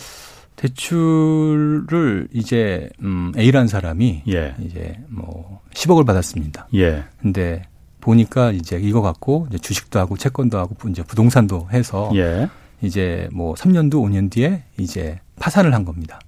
[0.63, 4.55] 대출을 이제 음 A라는 사람이 예.
[4.61, 6.69] 이제 뭐 10억을 받았습니다.
[6.75, 7.03] 예.
[7.21, 7.63] 근데
[7.99, 12.47] 보니까 이제 이거 갖고 이제 주식도 하고 채권도 하고 이제 부동산도 해서 예.
[12.81, 16.19] 이제 뭐 3년도 5년 뒤에 이제 파산을 한 겁니다.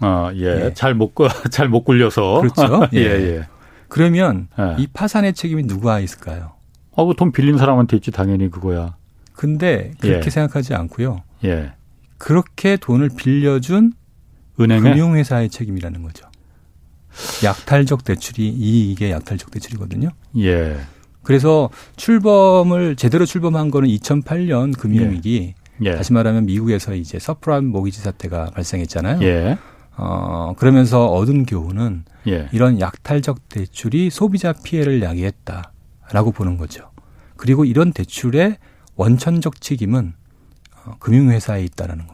[0.00, 0.66] 아, 예.
[0.66, 0.74] 예.
[0.74, 1.14] 잘못
[1.52, 2.88] 잘못 굴려서 그렇죠.
[2.94, 3.48] 예, 예.
[3.88, 4.82] 그러면 예.
[4.82, 6.54] 이 파산의 책임이 누가 있을까요?
[6.90, 8.96] 어, 그돈 빌린 사람한테 있지 당연히 그거야.
[9.32, 10.30] 근데 그렇게 예.
[10.30, 11.22] 생각하지 않고요.
[11.44, 11.72] 예.
[12.24, 13.92] 그렇게 돈을 빌려준
[14.58, 16.26] 은행의 금융회사의 책임이라는 거죠.
[17.44, 20.08] 약탈적 대출이 이게 약탈적 대출이거든요.
[20.38, 20.74] 예.
[21.22, 25.54] 그래서 출범을 제대로 출범한 거는 2008년 금융위기.
[25.82, 25.86] 예.
[25.86, 25.96] 예.
[25.96, 29.22] 다시 말하면 미국에서 이제 subprime mortgage 사태가 발생했잖아요.
[29.22, 29.58] 예.
[29.98, 32.48] 어, 그러면서 얻은 교훈은 예.
[32.52, 36.90] 이런 약탈적 대출이 소비자 피해를 야기했다라고 보는 거죠.
[37.36, 38.56] 그리고 이런 대출의
[38.96, 40.14] 원천적 책임은
[40.86, 42.13] 어, 금융회사에 있다라는 겁니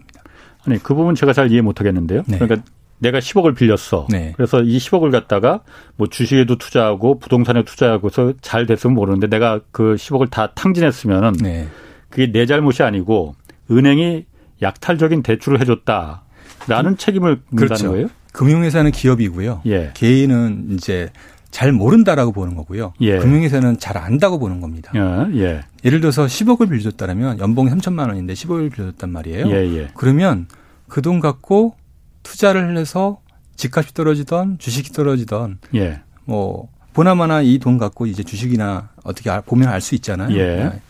[0.70, 0.74] 다.
[0.74, 2.22] 아니 그 부분 제가 잘 이해 못 하겠는데요.
[2.26, 2.38] 네.
[2.38, 2.62] 그러니까
[2.98, 4.06] 내가 10억을 빌렸어.
[4.10, 4.32] 네.
[4.36, 5.60] 그래서 이 10억을 갖다가
[5.96, 11.66] 뭐 주식에도 투자하고 부동산에 투자하고서 잘 됐으면 모르는데 내가 그 10억을 다 탕진했으면은 네.
[12.08, 13.34] 그게 내 잘못이 아니고
[13.70, 14.26] 은행이
[14.62, 16.24] 약탈적인 대출을 해줬다.
[16.68, 17.90] 라는 책임을 묻는 그렇죠.
[17.90, 18.08] 거예요?
[18.32, 19.62] 금융회사는 기업이고요.
[19.66, 19.90] 예.
[19.94, 21.10] 개인은 이제
[21.50, 22.92] 잘 모른다라고 보는 거고요.
[23.00, 23.18] 예.
[23.18, 24.92] 금융회사는 잘 안다고 보는 겁니다.
[24.94, 25.40] 예.
[25.40, 25.60] 예.
[25.84, 29.48] 예를 들어서 10억을 빌려줬다면 연봉이 3천만 원인데 10억을 빌려줬단 말이에요.
[29.48, 29.88] 예, 예.
[29.94, 30.46] 그러면
[30.90, 31.74] 그 돈 갖고
[32.22, 33.20] 투자를 해서
[33.56, 36.00] 집값이 떨어지던 주식이 떨어지던 예.
[36.24, 40.36] 뭐 보나마나 이 돈 갖고 이제 주식이나 어떻게 보면 알 수 있잖아요.
[40.36, 40.80] 예.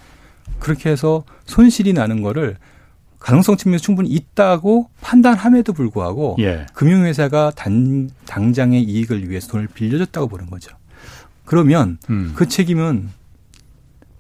[0.59, 2.57] 그렇게 해서 손실이 나는 거를
[3.19, 6.67] 가능성 측면에서 충분히 있다고 판단함에도 불구하고 예.
[6.75, 10.75] 금융회사가 단, 당장의 이익을 위해서 돈을 빌려줬다고 보는 거죠.
[11.45, 12.33] 그러면 음.
[12.35, 13.11] 그 책임은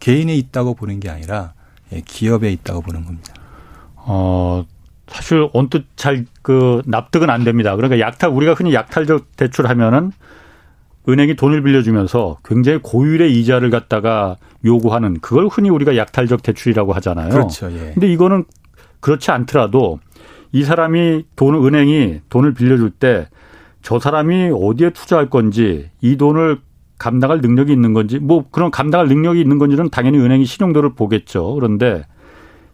[0.00, 1.54] 개인에 있다고 보는 게 아니라
[1.92, 3.34] 예, 기업에 있다고 보는 겁니다.
[3.96, 4.64] 어,
[5.10, 7.76] 사실 언뜻 잘 그 납득은 안 됩니다.
[7.76, 10.12] 그러니까 약탈 우리가 흔히 약탈적 대출하면은
[11.08, 17.30] 은행이 돈을 빌려주면서 굉장히 고율의 이자를 갖다가 요구하는 그걸 흔히 우리가 약탈적 대출이라고 하잖아요.
[17.30, 17.70] 그렇죠.
[17.72, 17.92] 예.
[17.94, 18.44] 근데 이거는
[19.00, 19.98] 그렇지 않더라도
[20.52, 23.28] 이 사람이 돈을 은행이 돈을 빌려줄 때
[23.82, 26.58] 저 사람이 어디에 투자할 건지 이 돈을
[26.98, 31.54] 감당할 능력이 있는 건지 뭐 그런 감당할 능력이 있는 건지는 당연히 은행이 신용도를 보겠죠.
[31.54, 32.04] 그런데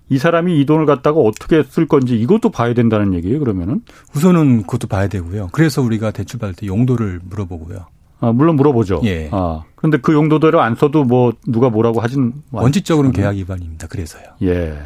[0.09, 3.41] 이 사람이 이 돈을 갖다가 어떻게 쓸 건지 이것도 봐야 된다는 얘기예요.
[3.41, 3.83] 그러면은
[4.15, 5.49] 우선은 그것도 봐야 되고요.
[5.53, 7.87] 그래서 우리가 대출 받을 때 용도를 물어보고요.
[8.21, 9.03] 아, 물론 물어보죠.
[9.05, 9.29] 예.
[9.33, 13.89] 아, 그런데 그 용도대로 안 써도 뭐 누가 뭐라고 하진 원칙적으로는 계약 위반입니다.
[13.89, 14.25] 그래서요.
[14.43, 14.79] 예.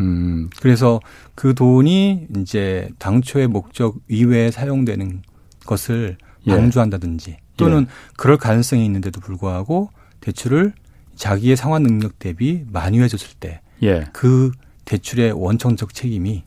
[0.00, 1.00] 음, 그래서
[1.34, 5.22] 그 돈이 이제 당초의 목적 이외에 사용되는
[5.64, 6.50] 것을 예.
[6.50, 7.86] 방조한다든지 또는 예.
[8.16, 10.72] 그럴 가능성이 있는데도 불구하고 대출을
[11.14, 14.04] 자기의 상환 능력 대비 많이 해줬을 때그 예.
[14.12, 14.50] 그
[14.84, 16.42] 대출의 원천적 책임이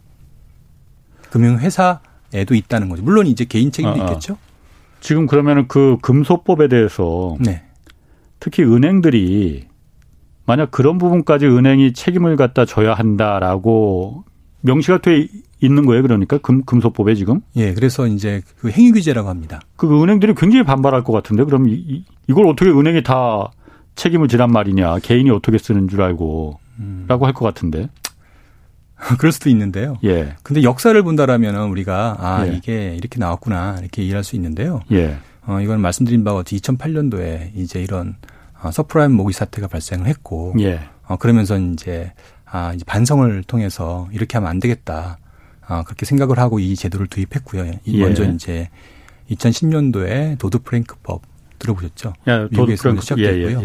[1.30, 3.04] 금융회사에도 있다는 거죠.
[3.04, 4.08] 물론 이제 개인 책임도 아, 아.
[4.08, 4.38] 있겠죠.
[5.00, 7.64] 지금 그러면은 그 금소법에 대해서 네.
[8.40, 9.68] 특히 은행들이
[10.46, 14.24] 만약 그런 부분까지 은행이 책임을 갖다 져야 한다라고
[14.62, 15.28] 명시가 돼
[15.62, 16.02] 있는 거예요.
[16.02, 17.42] 그러니까 금, 금소법에 지금.
[17.56, 19.60] 예, 그래서 이제 그 행위 규제라고 합니다.
[19.76, 23.52] 그 은행들이 굉장히 반발할 것 같은데 그럼 이, 이걸 어떻게 은행이 다
[23.96, 25.00] 책임을 지란 말이냐.
[25.00, 26.69] 개인이 어떻게 쓰는 줄 알고 음.
[27.08, 27.90] 라고 할 것 같은데.
[29.18, 29.98] 그럴 수도 있는데요.
[30.04, 30.36] 예.
[30.44, 32.54] 근데 역사를 본다라면은 우리가 아, 예.
[32.54, 33.78] 이게 이렇게 나왔구나.
[33.80, 34.82] 이렇게 이해할 수 있는데요.
[34.92, 35.18] 예.
[35.46, 38.16] 어, 이건 말씀드린 바와 같이 2008년도에 이제 이런
[38.62, 40.82] 어, subprime mortgage 사태가 발생을 했고 예.
[41.08, 42.12] 어, 그러면서 이제
[42.46, 45.18] 아, 이제 반성을 통해서 이렇게 하면 안 되겠다.
[45.66, 47.72] 아, 그렇게 생각을 하고 이 제도를 도입했고요.
[47.88, 48.02] 예.
[48.02, 48.70] 먼저 이제
[49.32, 51.22] 2010년도에 도드 프랭크법
[51.60, 52.14] 들어보셨죠?
[52.28, 53.62] 예, 미국에서 시작됐고요.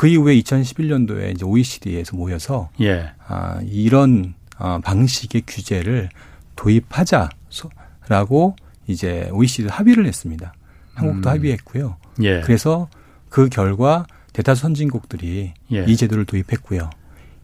[0.00, 3.12] 그 이후에 2011년도에 이제 OECD에서 모여서 예.
[3.28, 6.08] 아, 이런 어, 방식의 규제를
[6.56, 10.54] 도입하자라고 이제 OECD 합의를 했습니다.
[10.94, 11.34] 한국도 음.
[11.34, 11.96] 합의했고요.
[12.22, 12.40] 예.
[12.40, 12.88] 그래서
[13.28, 15.84] 그 결과 대다수 선진국들이 예.
[15.86, 16.88] 이 제도를 도입했고요.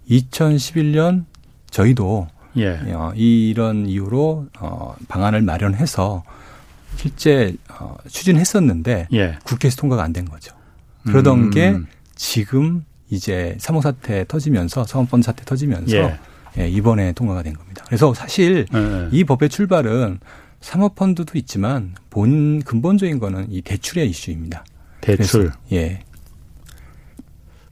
[0.09, 1.27] 2011년
[1.69, 2.81] 저희도 예.
[2.95, 6.25] 어, 이런 이유로 어, 방안을 마련해서
[6.97, 9.37] 실제 어, 추진했었는데 예.
[9.45, 10.57] 국회에서 통과가 안 된 거죠.
[11.05, 11.51] 그러던 음.
[11.51, 11.77] 게
[12.17, 16.19] 지금 이제 사목 사태 터지면서 사모펀드 사태 터지면서 예.
[16.59, 17.85] 예, 이번에 통과가 된 겁니다.
[17.87, 19.09] 그래서 사실 예.
[19.13, 20.19] 이 법의 출발은
[20.61, 24.65] 사모펀드도 있지만 본 근본적인 거는 이 대출의 이슈입니다.
[25.01, 25.53] 대출.
[25.73, 26.01] 예.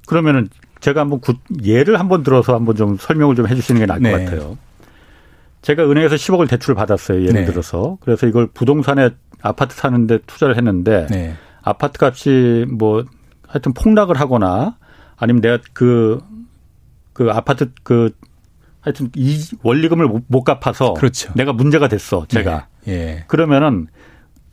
[0.06, 0.48] 그러면은
[0.80, 4.12] 제가 한번 구, 예를 한번 들어서 한번 좀 설명을 좀 해주시는 게 나을 네.
[4.12, 4.58] 것 같아요.
[5.62, 7.22] 제가 은행에서 10억을 대출을 받았어요.
[7.22, 7.44] 예를 네.
[7.46, 7.96] 들어서.
[8.02, 11.34] 그래서 이걸 부동산에 아파트 사는데 투자를 했는데 네.
[11.62, 13.04] 아파트 값이 뭐
[13.54, 14.76] 하여튼 폭락을 하거나
[15.16, 16.20] 아니면 내가 그,
[17.12, 18.10] 그 아파트 그
[18.80, 21.32] 하여튼 이 원리금을 못, 못 갚아서 그렇죠.
[21.36, 22.26] 내가 문제가 됐어.
[22.28, 22.66] 제가.
[22.84, 22.92] 네.
[22.92, 23.24] 예.
[23.28, 23.86] 그러면은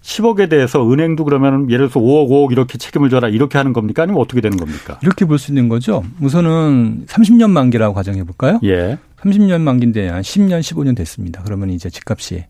[0.04, 4.04] 10억에 대해서 은행도 그러면 예를 들어서 5억, 5억 이렇게 책임을 져라 이렇게 하는 겁니까?
[4.04, 5.00] 아니면 어떻게 되는 겁니까?
[5.02, 6.04] 이렇게 볼 수 있는 거죠.
[6.22, 8.60] 우선은 30년 만기라고 가정해 볼까요?
[8.64, 9.00] 예.
[9.22, 11.42] 30년 만기인데 한 10년, 15년 됐습니다.
[11.44, 12.46] 그러면 이제 집값이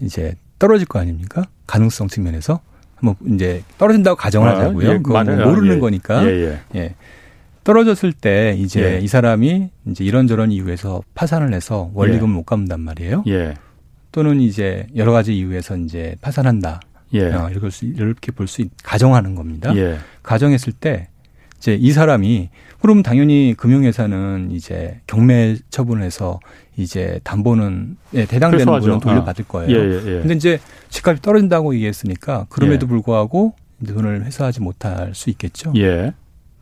[0.00, 1.44] 이제 떨어질 거 아닙니까?
[1.68, 2.60] 가능성 측면에서
[3.02, 4.88] 뭐 이제 떨어진다고 가정을 아, 하자고요.
[4.90, 5.78] 예, 그거 뭐 모르는 예.
[5.80, 6.24] 거니까.
[6.24, 6.60] 예, 예.
[6.74, 6.94] 예.
[7.64, 9.00] 떨어졌을 때 이제 예.
[9.00, 12.36] 이 사람이 이제 이런저런 이유에서 파산을 해서 원리금을 예.
[12.36, 13.24] 못 갚는단 말이에요.
[13.26, 13.54] 예.
[14.12, 16.80] 또는 이제 여러 가지 이유에서 이제 파산한다.
[17.14, 17.32] 예.
[17.32, 19.76] 어, 이렇게, 수, 이렇게 볼 수 가정하는 겁니다.
[19.76, 19.98] 예.
[20.22, 21.08] 가정했을 때
[21.58, 26.40] 이제 이 사람이 그럼 당연히 금융회사는 이제 경매 처분해서
[26.76, 29.52] 이제 담보는 예, 대당되는 부분 돌려받을 아.
[29.52, 29.70] 거예요.
[29.70, 30.20] 예, 예, 예.
[30.20, 30.60] 근데 이제
[30.90, 32.88] 집값이 떨어진다고 얘기했으니까 그럼에도 예.
[32.88, 33.54] 불구하고
[33.86, 35.72] 돈을 회수하지 못할 수 있겠죠.
[35.76, 36.12] 예.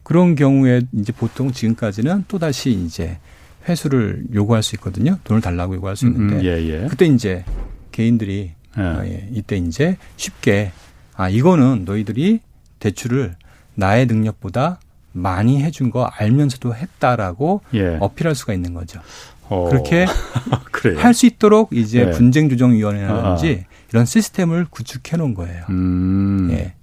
[0.03, 3.19] 그런 경우에 이제 보통 지금까지는 또 다시 이제
[3.69, 5.19] 회수를 요구할 수 있거든요.
[5.25, 6.87] 돈을 달라고 요구할 수 있는데 음, 음, 예, 예.
[6.89, 7.45] 그때 이제
[7.93, 8.83] 개인들이 예.
[8.83, 9.29] 아, 예.
[9.33, 10.73] 이때 이제 쉽게
[11.17, 12.41] 아 이거는 너희들이
[12.79, 13.35] 대출을
[13.75, 14.81] 나의 능력보다
[15.15, 17.97] 많이 해준 거 알면서도 했다라고 예.
[18.01, 19.01] 어필할 수가 있는 거죠.
[19.49, 19.69] 어.
[19.71, 20.07] 그렇게
[20.99, 22.11] 할 수 있도록 이제 예.
[22.11, 23.75] 분쟁조정위원회라든지 아.
[23.93, 25.65] 이런 시스템을 구축해 놓은 거예요.
[25.71, 26.49] 음.
[26.51, 26.75] 예.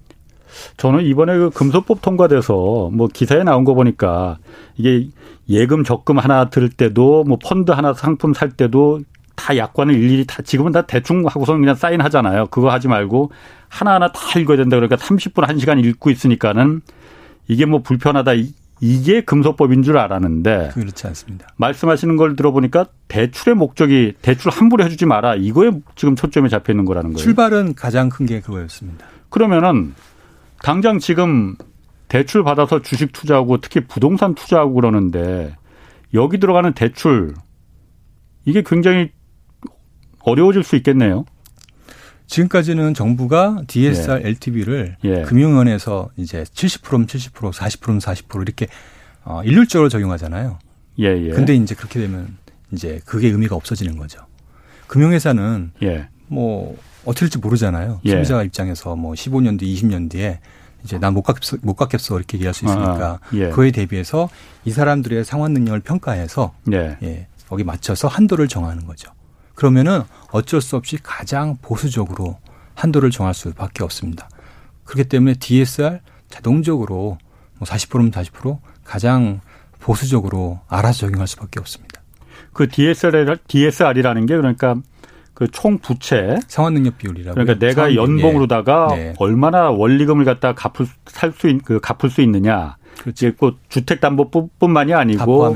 [0.77, 4.37] 저는 이번에 그 금소법 통과돼서 뭐 기사에 나온 거 보니까
[4.77, 5.09] 이게
[5.49, 9.01] 예금 적금 하나 들 때도 뭐 펀드 하나 상품 살 때도
[9.35, 12.47] 다 약관을 일일이 다 지금은 다 대충 하고서 그냥 사인하잖아요.
[12.47, 13.31] 그거 하지 말고
[13.69, 16.81] 하나하나 다 읽어야 된다 그러니까 30분 1시간 읽고 있으니까는
[17.51, 18.31] 이게 뭐 불편하다
[18.79, 21.47] 이게 금소법인 줄 알았는데 그렇지 않습니다.
[21.57, 27.11] 말씀하시는 걸 들어보니까 대출의 목적이 대출 함부로 해주지 마라 이거에 지금 초점이 잡혀 있는 거라는
[27.11, 27.17] 거예요.
[27.21, 29.05] 출발은 가장 큰 게 그거였습니다.
[29.29, 29.93] 그러면은
[30.63, 31.57] 당장 지금
[32.07, 35.53] 대출 받아서 주식 투자하고 특히 부동산 투자하고 그러는데
[36.13, 37.33] 여기 들어가는 대출
[38.45, 39.11] 이게 굉장히
[40.23, 41.25] 어려워질 수 있겠네요.
[42.31, 44.29] 지금까지는 정부가 DSR, 예.
[44.29, 45.23] LTV를 예.
[45.23, 48.67] 금융원에서 이제 70%면 70%, 40%면 40% 이렇게
[49.25, 50.57] 어, 일률적으로 적용하잖아요.
[50.99, 51.29] 예, 예.
[51.31, 52.37] 근데 이제 그렇게 되면
[52.71, 54.21] 이제 그게 의미가 없어지는 거죠.
[54.87, 56.07] 금융회사는 예.
[56.27, 57.99] 뭐 어떻게 될지 모르잖아요.
[58.05, 58.11] 예.
[58.11, 60.39] 소비자 입장에서 뭐 15년 뒤, 20년 뒤에
[60.85, 63.49] 이제 난못 갚겠어, 못 갚겠어 이렇게 얘기할 수 있으니까 아, 예.
[63.49, 64.29] 그에 대비해서
[64.63, 66.97] 이 사람들의 상환 능력을 평가해서 예.
[67.03, 69.11] 예, 거기 맞춰서 한도를 정하는 거죠.
[69.61, 72.39] 그러면은 어쩔 수 없이 가장 보수적으로
[72.73, 74.27] 한도를 정할 수밖에 없습니다.
[74.85, 75.99] 그렇기 때문에 DSR
[76.31, 77.19] 자동적으로
[77.59, 79.39] 뭐 40%면 40% 가장
[79.79, 82.01] 보수적으로 알아서 적용할 수밖에 없습니다.
[82.53, 84.77] 그 DSR, DSR이라는 게 그러니까
[85.35, 89.13] 그 총 부채 상환 능력 비율이라고 그러니까 내가 연봉으로다가 네.
[89.19, 92.77] 얼마나 원리금을 갖다 갚을 살수 그 갚을 수 있느냐.
[92.99, 93.33] 그렇지.
[93.39, 95.55] 그 주택 담보뿐만이 아니고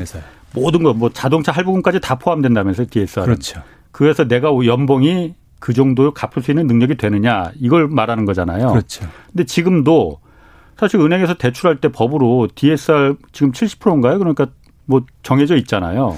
[0.53, 3.25] 모든 거 뭐 자동차 할부금까지 다 포함된다면서요 DSR.
[3.25, 3.63] 그렇죠.
[3.95, 8.67] 그래서 내가 연봉이 그 정도 갚을 수 있는 능력이 되느냐 이걸 말하는 거잖아요.
[8.67, 9.07] 그렇죠.
[9.27, 10.19] 근데 지금도
[10.77, 14.19] 사실 은행에서 대출할 때 법으로 DSR 지금 70%인가요?
[14.19, 14.47] 그러니까
[14.83, 16.17] 뭐 정해져 있잖아요.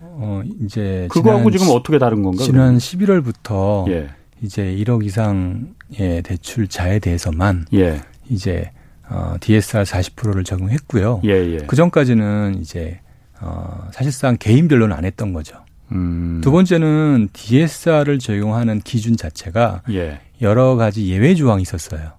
[0.00, 2.44] 어 이제 그거하고 지금 어떻게 다른 건가?
[2.44, 4.10] 지난 11월부터 예.
[4.42, 8.02] 이제 1억 이상의 대출자에 대해서만 예.
[8.28, 8.70] 이제
[9.08, 11.22] 어 DSR 40%를 적용했고요.
[11.24, 11.56] 예, 예.
[11.66, 13.00] 그 전까지는 이제
[13.40, 15.56] 어 사실상 개인별로는 안 했던 거죠.
[15.92, 16.40] 음.
[16.42, 20.20] 두 번째는 DSR을 적용하는 기준 자체가 예.
[20.40, 22.12] 여러 가지 예외 조항이 있었어요.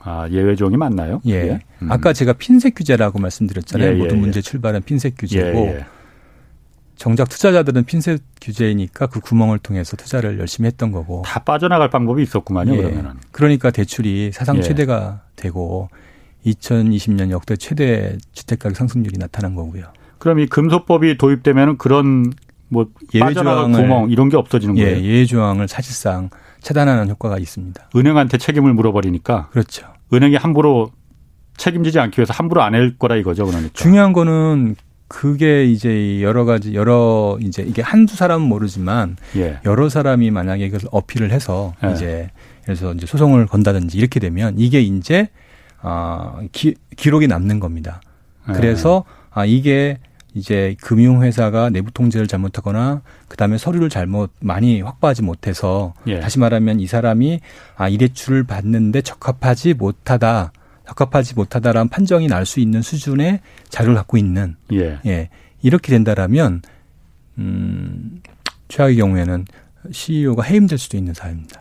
[0.00, 1.20] 아, 예외 조항이 맞나요?
[1.26, 1.60] 예.
[1.82, 1.90] 음.
[1.90, 3.90] 아까 제가 핀셋 규제라고 말씀드렸잖아요.
[3.90, 5.78] 예, 모든 문제 출발은 핀셋 규제고
[6.96, 12.74] 정작 투자자들은 핀셋 규제이니까 그 구멍을 통해서 투자를 열심히 했던 거고 다 빠져나갈 방법이 있었구만요.
[12.74, 12.76] 예.
[12.76, 14.62] 그러면은 그러니까 대출이 사상 예.
[14.62, 15.88] 최대가 되고
[16.46, 19.86] 2020년 역대 최대 주택가격 상승률이 나타난 거고요.
[20.18, 22.32] 그럼 이 금소법이 도입되면 그런
[22.68, 25.04] 뭐 예외 조항 구멍 이런 게 없어지는 예, 거예요.
[25.04, 27.90] 예외 조항을 사실상 차단하는 효과가 있습니다.
[27.94, 29.86] 은행한테 책임을 물어버리니까 그렇죠.
[30.12, 30.90] 은행이 함부로
[31.56, 33.70] 책임지지 않기 위해서 함부로 안 할 거라 이거죠, 그러니까.
[33.74, 39.60] 중요한 거는 그게 이제 여러 가지 여러 이제 이게 한두 사람은 모르지만 예.
[39.64, 41.92] 여러 사람이 만약에 이것을 어필을 해서 예.
[41.92, 42.30] 이제
[42.64, 45.28] 그래서 이제 소송을 건다든지 이렇게 되면 이게 이제
[45.82, 48.00] 아 기, 기록이 남는 겁니다.
[48.48, 48.52] 예.
[48.54, 49.98] 그래서 아 이게
[50.34, 56.18] 이제 금융회사가 내부 통제를 잘못하거나 그다음에 서류를 잘못 많이 확보하지 못해서 예.
[56.20, 57.40] 다시 말하면 이 사람이
[57.76, 60.52] 아 이 대출을 받는데 적합하지 못하다
[60.88, 64.98] 적합하지 못하다라는 판정이 날 수 있는 수준의 자료를 갖고 있는 예.
[65.06, 65.28] 예.
[65.62, 66.62] 이렇게 된다라면
[67.38, 68.20] 음
[68.68, 69.44] 최악의 경우에는
[69.90, 71.60] CEO가 해임될 수도 있는 사회입니다.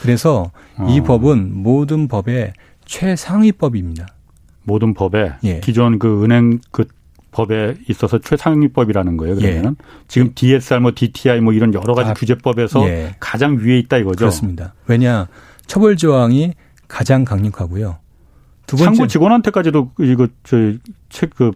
[0.00, 0.86] 그래서 어.
[0.88, 2.52] 이 법은 모든 법의
[2.84, 4.06] 최상위법입니다.
[4.62, 5.60] 모든 법에 예.
[5.60, 6.86] 기존 그 은행 그
[7.38, 9.36] 법에 있어서 최상위법이라는 거예요.
[9.36, 9.84] 그러면은 예.
[10.08, 13.14] 지금 DSR 뭐 DTI 뭐 이런 여러 가지 아, 규제법에서 예.
[13.20, 14.18] 가장 위에 있다 이거죠.
[14.18, 14.74] 그렇습니다.
[14.88, 15.28] 왜냐
[15.68, 16.54] 처벌 조항이
[16.88, 17.98] 가장 강력하고요.
[18.66, 21.52] 두 번째 상부 직원한테까지도 이거 저책그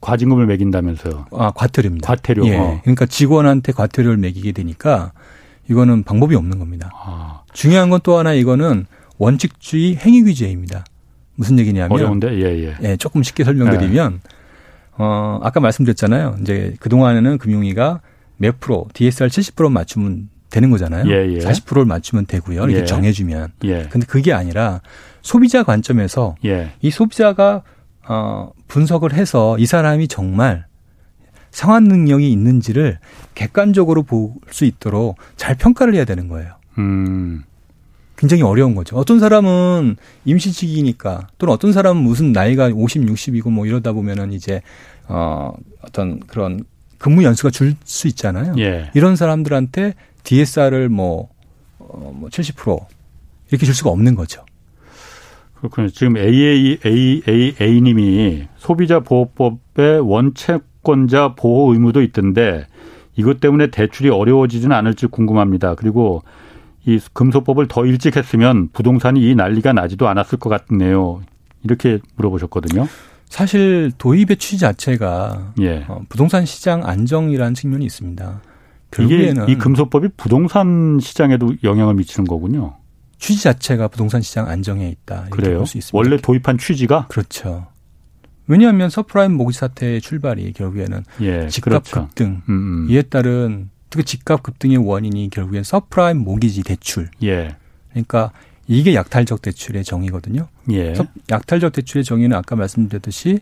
[0.00, 1.26] 과징금을 매긴다면서요.
[1.32, 2.06] 아 과태료입니다.
[2.06, 2.46] 과태료.
[2.46, 2.56] 예.
[2.56, 2.80] 어.
[2.82, 5.12] 그러니까 직원한테 과태료를 매기게 되니까
[5.68, 6.90] 이거는 방법이 없는 겁니다.
[6.94, 7.42] 아.
[7.52, 8.86] 중요한 건 또 하나 이거는
[9.18, 10.84] 원칙주의 행위 규제입니다.
[11.34, 12.76] 무슨 얘기냐면 어려운데 예, 예.
[12.82, 14.37] 예 조금 쉽게 설명드리면 예.
[14.98, 16.36] 어, 아까 말씀드렸잖아요.
[16.42, 18.00] 이제 그동안에는 금융위가
[18.36, 21.08] 몇 프로, DSR 70% 맞추면 되는 거잖아요.
[21.10, 21.38] 예, 예.
[21.38, 22.64] 40%를 맞추면 되고요.
[22.64, 22.84] 이렇게 예.
[22.84, 23.52] 정해주면.
[23.64, 23.86] 예.
[23.90, 24.80] 근데 그게 아니라
[25.22, 26.72] 소비자 관점에서 예.
[26.80, 27.62] 이 소비자가
[28.08, 30.64] 어, 분석을 해서 이 사람이 정말
[31.50, 32.98] 상환 능력이 있는지를
[33.34, 36.54] 객관적으로 볼 수 있도록 잘 평가를 해야 되는 거예요.
[36.78, 37.42] 음.
[38.18, 38.96] 굉장히 어려운 거죠.
[38.96, 44.60] 어떤 사람은 임시직이니까 또는 어떤 사람은 무슨 나이가 50, 60이고 뭐 이러다 보면은 이제
[45.06, 46.64] 어 어떤 그런
[46.98, 48.54] 근무 연수가 줄 수 있잖아요.
[48.58, 48.90] 예.
[48.94, 51.28] 이런 사람들한테 DSR을 뭐,
[51.78, 52.84] 어, 뭐 70%
[53.50, 54.44] 이렇게 줄 수가 없는 거죠.
[55.54, 55.88] 그렇군요.
[55.88, 62.66] 지금 AA, A, A, A님이 소비자 보호법의 원채권자 보호 의무도 있던데
[63.16, 65.76] 이것 때문에 대출이 어려워지지는 않을지 궁금합니다.
[65.76, 66.22] 그리고
[66.84, 71.20] 이 금소법을 더 일찍 했으면 부동산이 이 난리가 나지도 않았을 것 같네요.
[71.64, 72.86] 이렇게 물어보셨거든요.
[73.28, 75.84] 사실 도입의 취지 자체가 예.
[75.88, 78.40] 어, 부동산 시장 안정이라는 측면이 있습니다.
[78.90, 82.76] 결국에는 이 금소법이 부동산 시장에도 영향을 미치는 거군요.
[83.18, 85.26] 취지 자체가 부동산 시장 안정에 있다.
[85.30, 85.64] 그래요?
[85.92, 87.66] 원래 도입한 취지가 그렇죠.
[88.46, 92.06] 왜냐하면 subprime mortgage 사태의 출발이 결국에는 예, 집값 그렇죠.
[92.06, 92.86] 급등 음, 음.
[92.88, 97.08] 이에 따른 특히 집값 급등의 원인이 결국엔 subprime mortgage 대출.
[97.22, 97.56] 예.
[97.90, 98.32] 그러니까
[98.66, 100.48] 이게 약탈적 대출의 정의거든요.
[100.70, 100.94] 예.
[101.30, 103.40] 약탈적 대출의 정의는 아까 말씀드렸듯이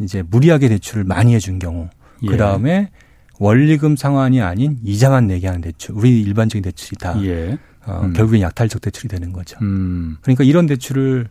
[0.00, 1.88] 이제 무리하게 대출을 많이 해준 경우,
[2.22, 2.26] 예.
[2.26, 2.90] 그 다음에
[3.38, 7.58] 원리금 상환이 아닌 이자만 내게 하는 대출, 우리 일반적인 대출이 다 예.
[7.84, 8.12] 어, 음.
[8.12, 9.58] 결국엔 약탈적 대출이 되는 거죠.
[9.62, 10.16] 음.
[10.22, 11.28] 그러니까 이런 대출을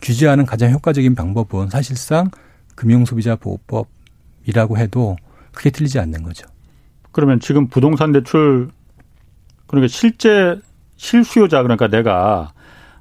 [0.00, 2.30] 규제하는 가장 효과적인 방법은 사실상
[2.74, 5.16] 금융소비자 보호법이라고 해도
[5.52, 6.46] 크게 틀리지 않는 거죠.
[7.12, 8.68] 그러면 지금 부동산 대출
[9.66, 10.58] 그러니까 실제
[10.96, 12.52] 실수요자 그러니까 내가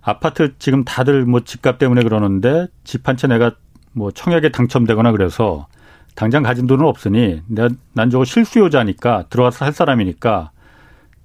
[0.01, 3.51] 아파트 지금 다들 뭐 집값 때문에 그러는데 집 한 채 내가
[3.93, 5.67] 뭐 청약에 당첨되거나 그래서
[6.15, 10.51] 당장 가진 돈은 없으니 난 저거 실수요자니까 들어가서 살 사람이니까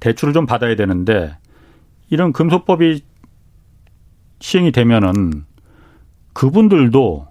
[0.00, 1.36] 대출을 좀 받아야 되는데
[2.10, 3.02] 이런 금소법이
[4.40, 5.44] 시행이 되면은
[6.32, 7.28] 그분들도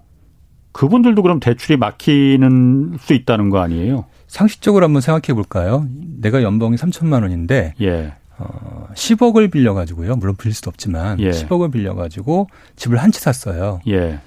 [0.72, 4.06] 그분들도 그럼 대출이 막히는 수 있다는 거 아니에요?
[4.38, 5.86] 상식적으로 한번 생각해 볼까요?
[6.20, 8.14] 내가 연봉이 3천만 원인데 예.
[8.36, 10.16] 어, 10억을 빌려 가지고요.
[10.16, 11.30] 물론 빌릴 수도 없지만 예.
[11.30, 13.80] 10억을 빌려 가지고 집을 한 채 샀어요.
[13.86, 14.18] 예.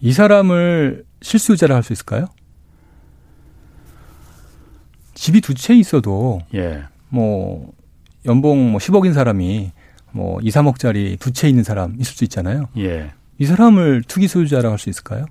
[0.00, 2.26] 이 사람을 실수요자라 할 수 있을까요?
[5.14, 6.84] 집이 두 채 있어도 예.
[7.10, 7.72] 뭐
[8.24, 9.72] 연봉 뭐 10억인 사람이
[10.12, 12.68] 뭐 2, 3억짜리 두 채 있는 사람 있을 수 있잖아요.
[12.78, 13.10] 예.
[13.38, 15.26] 이 사람을 투기 소유자라고 할 수 있을까요?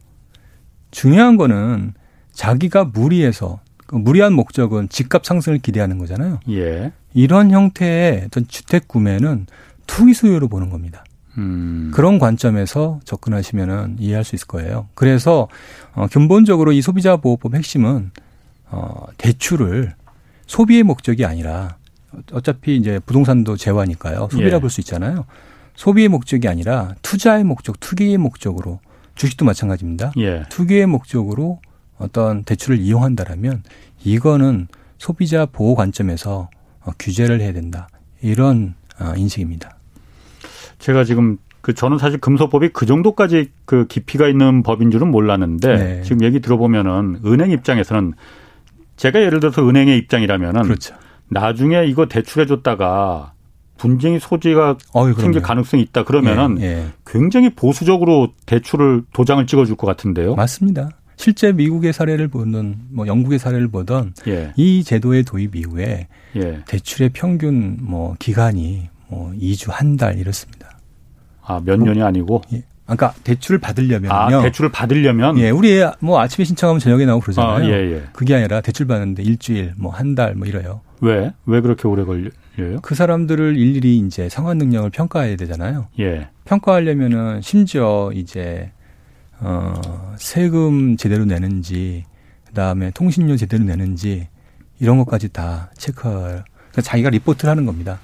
[0.91, 1.93] 중요한 거는
[2.35, 6.39] 자기가 무리해서 그 무리한 목적은 집값 상승을 기대하는 거잖아요.
[6.49, 6.91] 예.
[7.13, 9.47] 이런 형태의 어떤 주택 구매는
[9.88, 11.03] 투기 수요로 보는 겁니다.
[11.38, 11.91] 음.
[11.93, 14.88] 그런 관점에서 접근하시면은 이해할 수 있을 거예요.
[14.95, 15.47] 그래서
[15.93, 18.11] 어, 근본적으로 이 소비자 보호법 핵심은
[18.69, 19.93] 어, 대출을
[20.47, 21.77] 소비의 목적이 아니라
[22.31, 24.29] 어차피 이제 부동산도 재화니까요.
[24.31, 24.59] 소비라 예.
[24.59, 25.25] 볼수 있잖아요.
[25.75, 28.79] 소비의 목적이 아니라 투자의 목적, 투기의 목적으로
[29.15, 30.13] 주식도 마찬가지입니다.
[30.17, 30.43] 예.
[30.49, 31.59] 투기의 목적으로
[31.97, 33.63] 어떤 대출을 이용한다라면
[34.03, 34.67] 이거는
[34.97, 36.49] 소비자 보호 관점에서
[36.81, 37.87] 어, 규제를 해야 된다.
[38.21, 39.77] 이런 어, 인식입니다.
[40.79, 46.01] 제가 지금 그 저는 사실 금소법이 그 정도까지 그 깊이가 있는 법인 줄은 몰랐는데 네.
[46.03, 48.13] 지금 얘기 들어보면은 은행 입장에서는
[48.97, 50.95] 제가 예를 들어서 은행의 입장이라면은 그렇죠.
[51.27, 53.33] 나중에 이거 대출해 줬다가
[53.77, 56.85] 분쟁이 소지가 어이, 생길 가능성이 있다 그러면은 예, 예.
[57.05, 60.35] 굉장히 보수적으로 대출을 도장을 찍어줄 것 같은데요.
[60.35, 60.89] 맞습니다.
[61.18, 64.53] 실제 미국의 사례를 보는 뭐 영국의 사례를 보던 예.
[64.55, 66.59] 이 제도의 도입 이후에 예.
[66.68, 70.78] 대출의 평균 뭐 기간이 뭐 2주 한 달 이렇습니다.
[71.41, 72.41] 아, 몇 년이 아니고?
[72.53, 72.63] 예.
[72.86, 74.13] 그러니까 대출을 받으려면요.
[74.13, 77.66] 아, 대출을 받으려면 예, 우리 뭐 아침에 신청하면 저녁에 나오고 그러잖아요.
[77.66, 78.03] 아, 예, 예.
[78.13, 80.82] 그게 아니라 대출 받는데 일주일, 뭐 한 달뭐 이래요.
[81.01, 81.32] 왜?
[81.45, 82.30] 왜 그렇게 오래 걸려요?
[82.84, 85.88] 그 사람들을 일일이 이제 상환 능력을 평가해야 되잖아요.
[85.99, 86.28] 예.
[86.45, 88.72] 평가하려면은 심지어 이제
[89.47, 92.03] 어 세금 제대로 내는지
[92.47, 94.27] 그 다음에 통신료 제대로 내는지
[94.79, 97.99] 이런 것까지 다 체크할 그러니까 자기가 리포트를 하는 겁니다.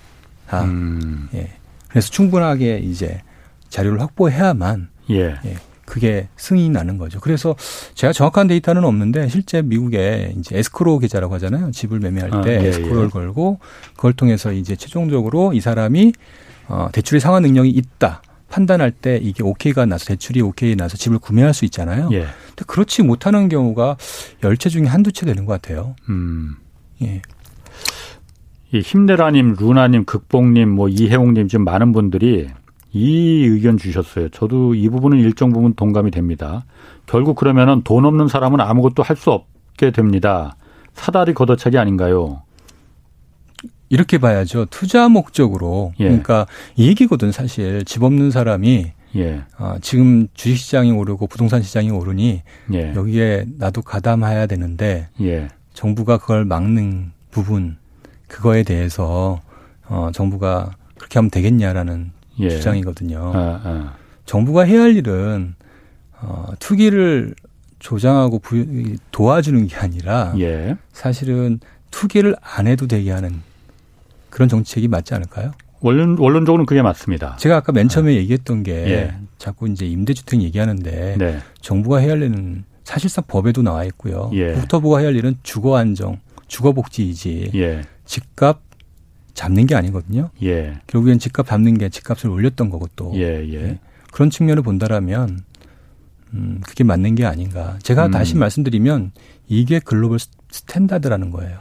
[0.48, 0.64] 다.
[0.64, 1.30] 음.
[1.34, 1.50] 예.
[1.90, 3.22] 그래서 충분하게 이제
[3.70, 5.36] 자료를 확보해야만 예.
[5.46, 5.56] 예.
[5.86, 7.20] 그게 승인이 나는 거죠.
[7.20, 7.56] 그래서
[7.96, 11.72] 제가 정확한 데이터는 없는데 실제 미국에 이제 에스크로 계좌라고 하잖아요.
[11.72, 13.10] 집을 매매할 때 아, 예, 에스크로를 예.
[13.10, 13.60] 걸고
[13.96, 16.14] 그걸 통해서 이제 최종적으로 이 사람이
[16.68, 18.22] 어 대출의 상환 능력이 있다.
[18.52, 22.10] 판단할 때 이게 오케이가 나서 대출이 오케이 나서 집을 구매할 수 있잖아요.
[22.12, 22.20] 예.
[22.48, 23.98] 근데 그렇지 못하는 경우가
[24.44, 25.96] 열 채 중에 한두 채 되는 것 같아요.
[26.10, 26.56] 음.
[27.02, 27.22] 예.
[28.74, 32.48] 이 힘내라님, 루나님, 극복님, 뭐 이혜웅님 지금 많은 분들이
[32.94, 34.30] 이 의견 주셨어요.
[34.30, 36.66] 저도 이 부분은 일정 부분 동감이 됩니다.
[37.06, 40.56] 결국 그러면은 돈 없는 사람은 아무것도 할 수 없게 됩니다.
[40.94, 42.44] 사다리 걷어차기 아닌가요?
[43.92, 44.68] 이렇게 봐야죠.
[44.70, 46.06] 투자 목적으로 예.
[46.06, 49.42] 그러니까 이 얘기거든 사실 집 없는 사람이 예.
[49.60, 52.42] 어, 지금 주식시장이 오르고 부동산 시장이 오르니
[52.74, 52.94] 예.
[52.96, 55.50] 여기에 나도 가담해야 되는데 예.
[55.74, 57.76] 정부가 그걸 막는 부분
[58.28, 59.42] 그거에 대해서
[59.90, 62.50] 어, 정부가 그렇게 하면 되겠냐라는 예.
[62.50, 63.34] 주장이거든요.
[63.36, 63.94] 아, 아.
[64.26, 65.56] 정부가 해야 할 일은
[66.22, 67.36] 어, 투기를
[67.80, 70.78] 조장하고 부, 도와주는 게 아니라 예.
[70.94, 73.42] 사실은 투기를 안 해도 되게 하는
[74.32, 75.52] 그런 정책이 맞지 않을까요?
[75.82, 77.36] 원론, 원론적으로는 그게 맞습니다.
[77.38, 78.16] 제가 아까 맨 처음에 아.
[78.16, 79.16] 얘기했던 게 예.
[79.38, 81.40] 자꾸 이제 임대주택 얘기하는데 네.
[81.60, 84.32] 정부가 해야 할 일은 사실상 법에도 나와 있고요.
[84.34, 84.54] 예.
[84.54, 87.82] 국토부가 해야 할 일은 주거 안정, 주거 복지이지 예.
[88.06, 88.62] 집값
[89.34, 90.30] 잡는 게 아니거든요.
[90.44, 90.80] 예.
[90.88, 93.62] 결국엔 집값 잡는 게 집값을 올렸던 거고 또 예, 예.
[93.62, 93.80] 네.
[94.12, 95.40] 그런 측면을 본다라면
[96.34, 97.78] 음, 그게 맞는 게 아닌가.
[97.82, 98.12] 제가 음.
[98.12, 99.12] 다시 말씀드리면
[99.48, 100.20] 이게 global
[100.52, 101.60] standard라는 거예요.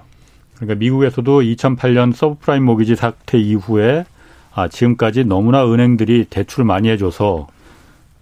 [0.60, 4.04] 그러니까 미국에서도 2008년 subprime mortgage 사태 이후에
[4.52, 7.46] 아, 지금까지 너무나 은행들이 대출 많이 해줘서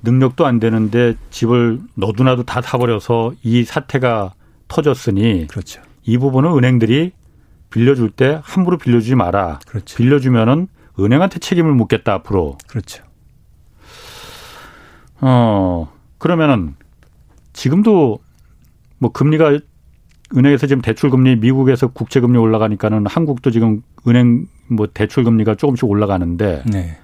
[0.02, 4.34] 능력도 안 되는데 집을 너도나도 다 사버려서 이 사태가
[4.68, 5.82] 터졌으니 그렇죠.
[6.04, 7.12] 이 부분은 은행들이
[7.70, 9.58] 빌려줄 때 함부로 빌려주지 마라.
[9.66, 9.96] 그렇죠.
[9.96, 10.68] 빌려주면은
[11.00, 12.56] 은행한테 책임을 묻겠다 앞으로.
[12.68, 13.02] 그렇죠.
[15.20, 16.76] 어 그러면은
[17.52, 18.20] 지금도
[18.98, 19.58] 뭐 금리가
[20.36, 25.84] 은행에서 지금 대출 금리 미국에서 국채 금리 올라가니까는 한국도 지금 은행 뭐 대출 금리가 조금씩
[25.84, 26.98] 올라가는데 네.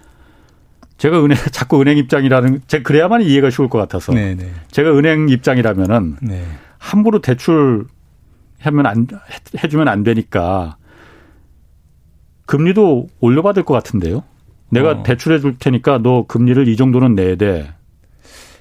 [0.98, 4.52] 제가 은행 자꾸 은행 입장이라는 제 그래야만 이해가 쉬울 것 같아서 네, 네.
[4.70, 6.44] 제가 은행 입장이라면은 네.
[6.78, 7.86] 함부로 대출
[8.60, 9.06] 하면 안
[9.62, 10.76] 해주면 안 되니까
[12.46, 14.22] 금리도 올려받을 것 같은데요.
[14.70, 15.02] 내가 어.
[15.02, 17.72] 대출해 줄 테니까 너 금리를 이 정도는 내야 돼.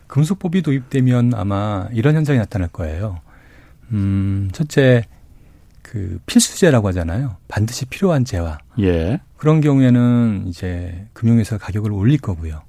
[0.07, 3.19] 금속법이 도입되면 아마 이런 현상이 나타날 거예요.
[3.93, 5.05] 음, 첫째,
[5.81, 7.37] 그 필수제라고 하잖아요.
[7.47, 8.57] 반드시 필요한 재화.
[8.79, 9.19] 예.
[9.37, 12.61] 그런 경우에는 이제 금융회사 가격을 올릴 거고요.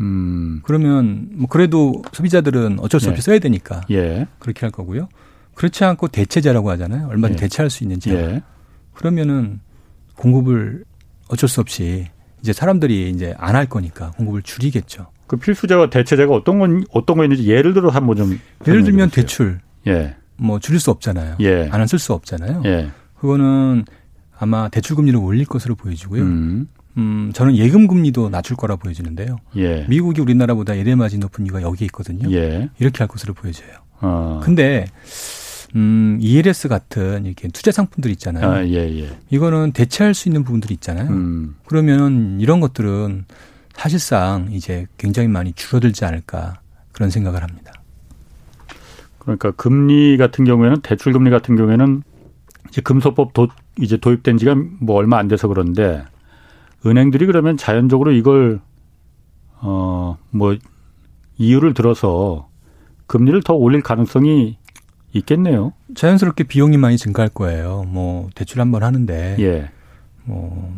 [0.00, 0.60] 음.
[0.64, 3.22] 그러면 뭐 그래도 소비자들은 어쩔 수 없이 예.
[3.22, 3.80] 써야 되니까.
[3.90, 4.26] 예.
[4.38, 5.08] 그렇게 할 거고요.
[5.54, 7.08] 그렇지 않고 대체자라고 하잖아요.
[7.08, 7.46] 얼마든지 예.
[7.48, 8.42] 대체할 수 있는 지 예.
[8.94, 9.60] 그러면은
[10.14, 10.84] 공급을
[11.28, 12.06] 어쩔 수 없이
[12.42, 15.06] 이제 사람들이 이제 안 할 거니까 공급을 줄이겠죠.
[15.26, 19.60] 그 필수제와 대체제가 어떤 건 어떤 거 있는지 예를 들어 한번 좀 예를 들면 대출
[19.86, 20.16] 예.
[20.38, 21.36] 뭐 줄일 수 없잖아요.
[21.40, 21.68] 예.
[21.70, 22.62] 안 쓸 수 없잖아요.
[22.66, 22.90] 예.
[23.20, 23.84] 그거는
[24.38, 26.22] 아마 대출 금리를 올릴 것으로 보여지고요.
[26.22, 26.68] 음.
[26.96, 29.36] 음, 저는 예금 금리도 낮출 거라 보여지는데요.
[29.56, 29.84] 예.
[29.88, 32.30] 미국이 우리나라보다 예대 마진 높은 이유가 여기에 있거든요.
[32.32, 32.68] 예.
[32.78, 33.68] 이렇게 할 것으로 보여져요.
[34.00, 34.40] 어.
[34.42, 34.86] 근데
[35.76, 38.50] 음, ELS 같은 이렇게 투자 상품들 있잖아요.
[38.50, 39.18] 아, 예, 예.
[39.30, 41.10] 이거는 대체할 수 있는 부분들이 있잖아요.
[41.10, 41.56] 음.
[41.66, 43.26] 그러면 이런 것들은
[43.74, 46.60] 사실상 이제 굉장히 많이 줄어들지 않을까
[46.92, 47.72] 그런 생각을 합니다.
[49.36, 52.02] 그러니까 금리 같은 경우에는 대출 금리 같은 경우에는
[52.68, 53.48] 이제 금소법 도,
[53.78, 56.04] 이제 도입된 지가 뭐 얼마 안 돼서 그런데
[56.86, 58.60] 은행들이 그러면 자연적으로 이걸
[59.60, 60.56] 어 뭐
[61.38, 62.48] 이유를 들어서
[63.06, 64.58] 금리를 더 올릴 가능성이
[65.12, 65.72] 있겠네요.
[65.94, 67.84] 자연스럽게 비용이 많이 증가할 거예요.
[67.86, 69.70] 뭐 대출 한 번 하는데 예.
[70.24, 70.74] 뭐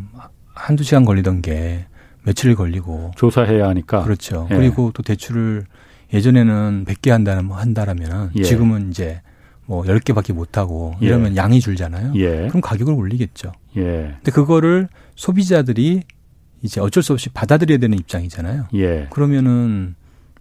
[0.53, 1.85] 한두 시간 걸리던 게
[2.23, 4.47] 며칠 걸리고 조사해야 하니까 그렇죠.
[4.51, 4.55] 예.
[4.55, 5.65] 그리고 또 대출을
[6.13, 8.43] 예전에는 100개 한다는 뭐 한다라면 예.
[8.43, 9.21] 지금은 이제
[9.65, 11.07] 뭐 10개밖에 못 하고 예.
[11.07, 12.13] 이러면 양이 줄잖아요.
[12.15, 12.47] 예.
[12.47, 13.53] 그럼 가격을 올리겠죠.
[13.77, 14.15] 예.
[14.15, 16.03] 근데 그거를 소비자들이
[16.61, 18.67] 이제 어쩔 수 없이 받아들여야 되는 입장이잖아요.
[18.73, 19.07] 예.
[19.09, 19.95] 그러면은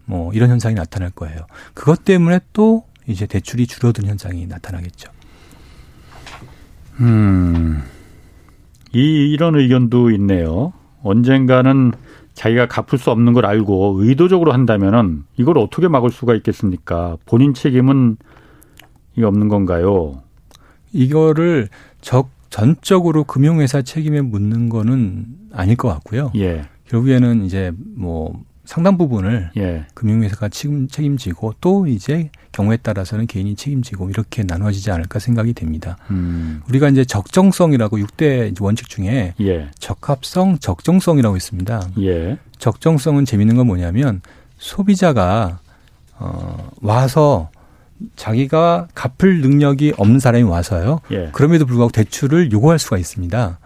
[0.05, 1.47] 뭐 이런 현상이 나타날 거예요.
[1.75, 5.11] 그것 때문에 또 이제 대출이 줄어든 현상이 나타나겠죠.
[7.01, 7.83] 음,
[8.93, 10.73] 이 이런 의견도 있네요.
[11.03, 11.93] 언젠가는
[12.41, 17.18] 자기가 갚을 수 없는 걸 알고 의도적으로 한다면은 이걸 어떻게 막을 수가 있겠습니까?
[17.26, 18.16] 본인 책임은
[19.14, 20.22] 이게 없는 건가요?
[20.91, 21.68] 이거를
[22.01, 26.32] 적 전적으로 금융회사 책임에 묻는 거는 아닐 것 같고요.
[26.36, 26.62] 예.
[26.88, 28.32] 결국에는 이제 뭐
[28.71, 29.85] 상당 부분을 예.
[29.95, 35.97] 금융회사가 책임, 책임지고 또 이제 경우에 따라서는 개인이 책임지고 이렇게 나눠지지 않을까 생각이 됩니다.
[36.12, 36.62] 음.
[36.68, 39.71] 우리가 이제 적정성이라고 6대 원칙 중에 예.
[39.81, 41.91] 적합성, 적정성이라고 있습니다.
[42.03, 42.39] 예.
[42.59, 44.21] 적정성은 재밌는 건 뭐냐면
[44.59, 45.59] 소비자가
[46.21, 47.51] 어 와서
[48.14, 51.01] 자기가 갚을 능력이 없는 사람이 와서요.
[51.11, 51.31] 예.
[51.33, 53.59] 그럼에도 불구하고 대출을 요구할 수가 있습니다.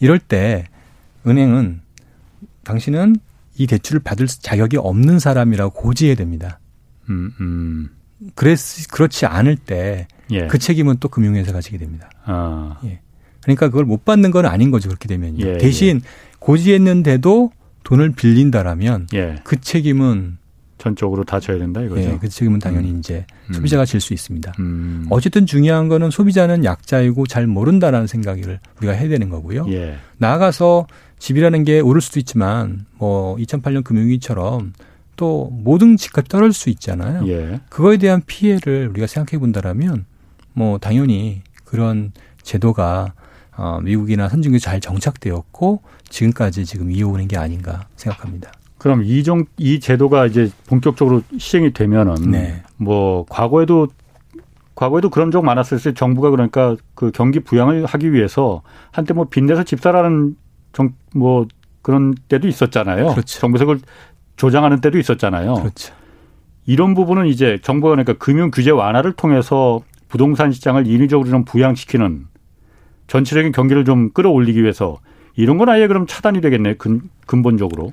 [0.00, 0.64] 이럴 때
[1.26, 1.82] 은행은
[2.64, 3.16] 당신은
[3.58, 6.60] 이 대출을 받을 자격이 없는 사람이라고 고지해야 됩니다.
[7.10, 7.88] 음, 음.
[8.34, 8.58] 그랬,
[8.90, 10.46] 그렇지 않을 때그 예.
[10.46, 12.08] 그 책임은 또 금융회사가 지게 됩니다.
[12.24, 12.78] 아.
[12.84, 13.00] 예.
[13.42, 14.88] 그러니까 그걸 못 받는 건 아닌 거죠.
[14.88, 15.46] 그렇게 되면요.
[15.46, 16.08] 예, 대신 예.
[16.38, 17.52] 고지했는데도
[17.84, 19.36] 돈을 빌린다라면 예.
[19.44, 20.38] 그 책임은
[20.76, 22.02] 전적으로 다 져야 된다 이거죠.
[22.02, 22.98] 예, 그 책임은 당연히 음.
[22.98, 24.52] 이제 소비자가 질 수 있습니다.
[24.60, 25.06] 음.
[25.10, 29.66] 어쨌든 중요한 거는 소비자는 약자이고 잘 모른다라는 생각을 우리가 해야 되는 거고요.
[29.70, 29.96] 예.
[30.18, 30.86] 나아가서
[31.18, 34.72] 집이라는 게 오를 수도 있지만 뭐 2008년 금융위기처럼
[35.16, 37.26] 또 모든 집값이 떨어질 수 있잖아요.
[37.28, 37.60] 예.
[37.68, 40.06] 그거에 대한 피해를 우리가 생각해 본다라면
[40.52, 42.12] 뭐 당연히 그런
[42.42, 43.12] 제도가
[43.56, 48.52] 어, 미국이나 선진국에 잘 정착되었고 지금까지 지금 이어오는 게 아닌가 생각합니다.
[48.78, 52.62] 그럼 이종 이 제도가 이제 본격적으로 시행이 되면은 네.
[52.76, 53.88] 뭐 과거에도
[54.76, 58.62] 과거에도 그런 적 많았을 때 정부가 그러니까 그 경기 부양을 하기 위해서
[58.92, 60.36] 한때 뭐 빚내서 집 사라는
[60.72, 61.46] 정, 뭐
[61.82, 63.08] 그런 때도 있었잖아요.
[63.12, 63.40] 그렇죠.
[63.40, 63.80] 정부에서 그걸
[64.36, 65.54] 조장하는 때도 있었잖아요.
[65.54, 65.94] 그렇죠.
[66.66, 72.26] 이런 부분은 이제 정부가 그러니까 금융 규제 완화를 통해서 부동산 시장을 인위적으로 좀 부양시키는
[73.06, 74.98] 전체적인 경기를 좀 끌어올리기 위해서
[75.34, 77.92] 이런 건 아예 그럼 차단이 되겠네 근, 근본적으로.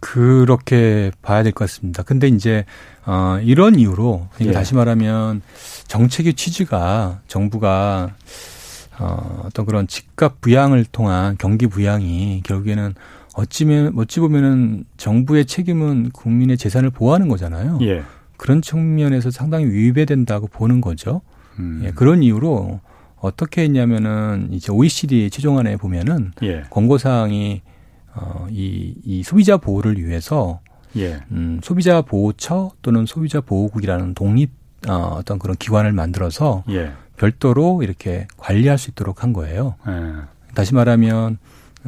[0.00, 2.02] 그렇게 봐야 될 것 같습니다.
[2.02, 2.66] 근데 이제
[3.06, 4.52] 어 이런 이유로 그러니까 예.
[4.52, 5.40] 다시 말하면
[5.86, 8.14] 정책의 취지가 정부가
[8.98, 12.94] 어 어떤 그런 집값 부양을 통한 경기 부양이 결국에는
[13.34, 17.78] 어찌면 어찌 보면은 정부의 책임은 국민의 재산을 보호하는 거잖아요.
[17.82, 18.02] 예.
[18.36, 21.22] 그런 측면에서 상당히 위배된다고 보는 거죠.
[21.58, 21.82] 음.
[21.84, 22.80] 예, 그런 이유로
[23.20, 26.62] 어떻게 했냐면은 이제 OECD 최종안에 보면은 예.
[26.70, 27.62] 권고 사항이
[28.14, 30.60] 어, 이, 이 소비자 보호를 위해서
[30.96, 31.20] 예.
[31.32, 34.50] 음, 소비자 보호처 또는 소비자 보호국이라는 독립
[34.86, 36.92] 어, 어떤 그런 기관을 만들어서 예.
[37.16, 39.76] 별도로 이렇게 관리할 수 있도록 한 거예요.
[39.88, 39.92] 예.
[40.54, 41.38] 다시 말하면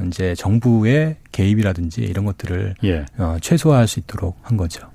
[0.06, 3.06] 이제 정부의 개입이라든지 이런 것들을 예.
[3.18, 4.88] 어, 최소화할 수 있도록 한 거죠.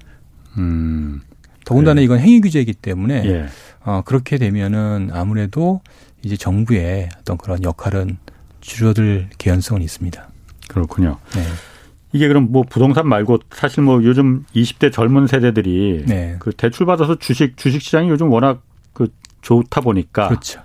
[0.58, 1.22] 음.
[1.66, 2.04] 더군다나 네.
[2.04, 3.46] 이건 행위 규제이기 때문에 예.
[3.84, 5.82] 어, 그렇게 되면은 아무래도
[6.24, 8.18] 이제 정부의 어떤 그런 역할은
[8.62, 10.28] 줄어들 개연성은 있습니다.
[10.68, 11.18] 그렇군요.
[11.34, 11.44] 네.
[12.14, 16.36] 이게 그럼 뭐 부동산 말고 사실 뭐 요즘 20대 젊은 세대들이 네.
[16.40, 18.71] 그 대출 받아서 주식 주식 시장이 요즘 워낙 그
[19.42, 20.62] 좋다 보니까 그렇죠.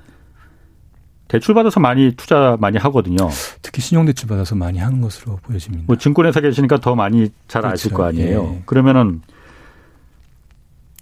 [1.28, 3.16] 대출 받아서 많이 투자 많이 하거든요.
[3.62, 5.84] 특히 신용 대출 받아서 많이 하는 것으로 보여집니다.
[5.86, 7.72] 뭐 증권회사 계시니까 더 많이 잘 그렇죠.
[7.74, 8.54] 아실 거 아니에요.
[8.58, 8.62] 예.
[8.64, 9.22] 그러면은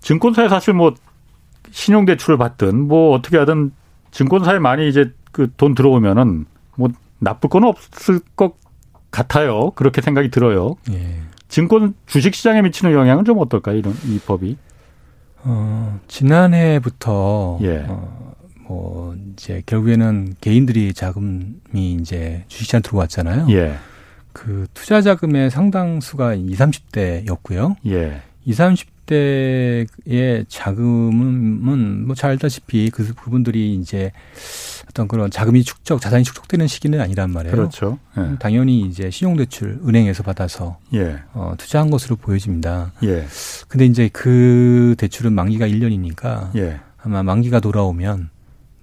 [0.00, 0.94] 증권사에 사실 뭐
[1.70, 3.72] 신용 대출을 받든 뭐 어떻게 하든
[4.12, 6.46] 증권사에 많이 이제 그 돈 들어오면은
[6.76, 8.54] 뭐 나쁠 건 없을 것
[9.10, 9.70] 같아요.
[9.72, 10.76] 그렇게 생각이 들어요.
[10.90, 11.20] 예.
[11.48, 13.76] 증권 주식 시장에 미치는 영향은 좀 어떨까요?
[13.76, 14.56] 이런 이 법이?
[15.44, 17.84] 어, 지난해부터 예.
[17.88, 23.46] 어, 뭐 이제 결국에는 개인들이 자금이 이제 주식시장 들어왔잖아요.
[23.50, 23.76] 예.
[24.32, 27.76] 그 투자 자금의 상당수가 20, 30대였고요.
[27.86, 28.22] 예.
[28.44, 28.58] 20,
[29.06, 34.12] 30대의 자금은 뭐잘 알다시피 그 그분들이 이제
[34.94, 37.54] 어떤 그런 자금이 축적, 자산이 축적되는 시기는 아니란 말이에요.
[37.56, 37.98] 그렇죠.
[38.16, 38.36] 예.
[38.38, 41.18] 당연히 이제 신용대출 은행에서 받아서 예.
[41.32, 42.92] 어, 투자한 것으로 보여집니다.
[43.02, 43.26] 예.
[43.66, 46.78] 근데 이제 그 대출은 만기가 1년이니까 예.
[47.02, 48.30] 아마 만기가 돌아오면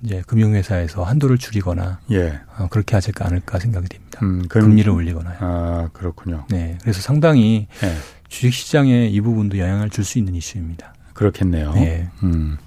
[0.04, 2.42] 이제 금융회사에서 한도를 줄이거나 예.
[2.58, 4.20] 어, 그렇게 하지 않을까 생각이 됩니다.
[4.22, 5.38] 음, 금리를 올리거나요.
[5.40, 6.46] 아 그렇군요.
[6.50, 7.96] 네, 그래서 상당히 예.
[8.28, 10.94] 주식시장에 이 부분도 영향을 줄 수 있는 이슈입니다.
[11.14, 11.72] 그렇겠네요.
[11.74, 12.10] 네.
[12.24, 12.58] 음.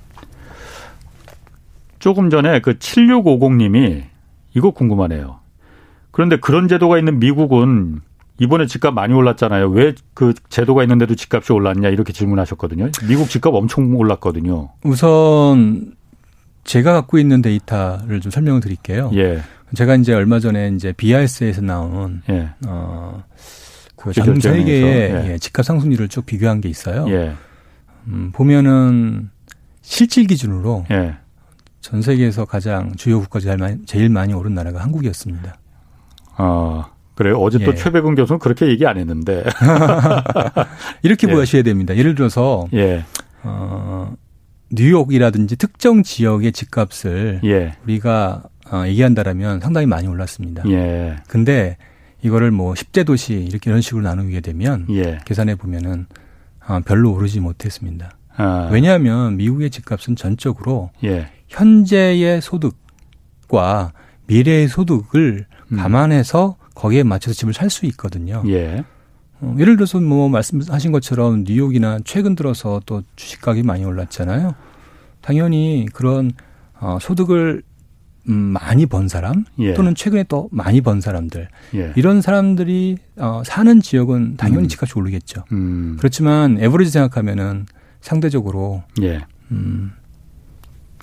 [2.05, 4.03] 조금 전에 그 7650님이
[4.53, 5.41] 이거 궁금하네요.
[6.11, 8.03] 그런데 그런 제도가 있는 미국은
[8.39, 9.71] 이번에 집값 많이 올랐잖아요.
[9.71, 12.91] 왜 그 제도가 있는데도 집값이 올랐냐 이렇게 질문하셨거든요.
[13.09, 14.69] 미국 집값 엄청 올랐거든요.
[14.83, 15.95] 우선
[16.65, 19.11] 제가 갖고 있는 데이터를 좀 설명을 드릴게요.
[19.15, 19.41] 예.
[19.75, 22.51] 제가 이제 얼마 전에 이제 BIS에서 나온 예.
[22.67, 25.33] 어그 세계의 예.
[25.33, 25.39] 예.
[25.39, 27.07] 집값 상승률을 쭉 비교한 게 있어요.
[27.09, 27.33] 예.
[28.09, 29.31] 음, 보면은
[29.81, 31.24] 실질 기준으로 예.
[31.85, 35.59] 전 세계에서 가장 주요 국가 제일 많이, 제일 많이 오른 나라가 한국이었습니다.
[36.37, 37.37] 아, 그래요?
[37.37, 37.65] 어제 예.
[37.67, 39.45] 또 최백운 교수는 그렇게 얘기 안 했는데.
[41.05, 41.33] 이렇게 예.
[41.33, 41.95] 보셔야 됩니다.
[41.95, 43.05] 예를 들어서, 예.
[43.43, 44.15] 어,
[44.71, 47.75] 뉴욕이라든지 특정 지역의 집값을 예.
[47.85, 50.63] 우리가 어, 얘기한다라면 상당히 많이 올랐습니다.
[50.71, 51.17] 예.
[51.29, 51.77] 근데
[52.23, 55.19] 이거를 뭐 10대 도시 이렇게 이런 식으로 나누게 되면 예.
[55.27, 56.07] 계산해 보면은
[56.67, 58.17] 어, 별로 오르지 못했습니다.
[58.37, 58.71] 아.
[58.73, 61.29] 왜냐하면 미국의 집값은 전적으로 예.
[61.55, 63.93] 현재의 소득과
[64.27, 65.77] 미래의 소득을 음.
[65.77, 68.43] 감안해서 거기에 맞춰서 집을 살 수 있거든요.
[68.49, 68.85] 예.
[69.41, 74.55] 어, 예를 들어서 뭐 말씀하신 것처럼 뉴욕이나 최근 들어서 또 주식 가격이 많이 올랐잖아요.
[75.21, 76.33] 당연히 그런
[76.81, 77.63] 어, 소득을
[78.29, 79.75] 음, 많이 번 사람 예.
[79.75, 81.93] 또는 최근에 또 많이 번 사람들 예.
[81.95, 84.69] 이런 사람들이 어, 사는 지역은 당연히 음.
[84.69, 85.45] 집값이 오르겠죠.
[85.53, 85.97] 음.
[85.99, 87.67] 그렇지만 에버리지 생각하면은
[88.01, 89.25] 상대적으로 예.
[89.51, 89.93] 음,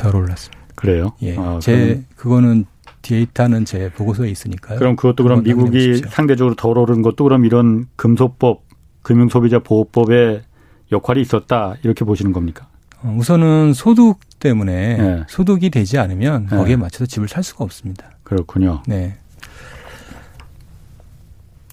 [0.02, 0.62] 덜 올랐습니다.
[0.76, 1.14] 그래요?
[1.22, 1.36] 예.
[1.38, 2.66] 아, 제 그거는
[3.02, 4.80] 데이터는 제 보고서에 있으니까요.
[4.80, 8.64] 그럼 그것도 그럼 미국이 상대적으로 덜 오른 것도 그럼 이런 금소법
[9.02, 10.44] 금융소비자 보호법의
[10.92, 12.68] 역할이 있었다 이렇게 보시는 겁니까?
[13.04, 15.24] 어, 우선은 소득 때문에 네.
[15.28, 16.58] 소득이 되지 않으면 네.
[16.58, 18.12] 거기에 맞춰서 집을 살 수가 없습니다.
[18.24, 18.84] 그렇군요.
[18.88, 19.18] 네.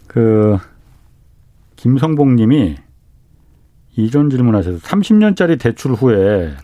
[0.07, 0.57] 그
[1.77, 2.77] 김성봉 님이
[3.97, 6.55] 이전 질문하셔서 30년짜리 대출 후에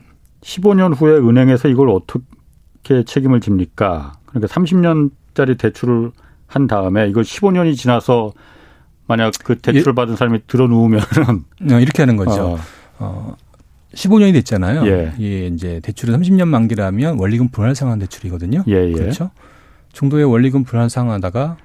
[0.45, 4.13] 15년 후에 은행에서 이걸 어떻게 책임을 집니까?
[4.27, 6.13] 그러니까 30년짜리 대출을
[6.47, 8.33] 한 다음에 이걸 15년이 지나서
[9.07, 9.95] 만약 그 대출을 예.
[9.95, 12.43] 받은 사람이 들어 누우면은 어, 이렇게 하는 거죠.
[12.43, 12.59] 어.
[12.99, 13.37] 어
[13.95, 14.87] 15년이 됐잖아요.
[14.87, 15.13] 예.
[15.21, 18.65] 예, 이제 대출은 30년 만기라면 원리금 불활상환 대출이거든요.
[18.69, 18.93] 예, 예.
[18.93, 19.31] 그렇죠.
[19.93, 21.57] 중도에 원리금 불활상하다가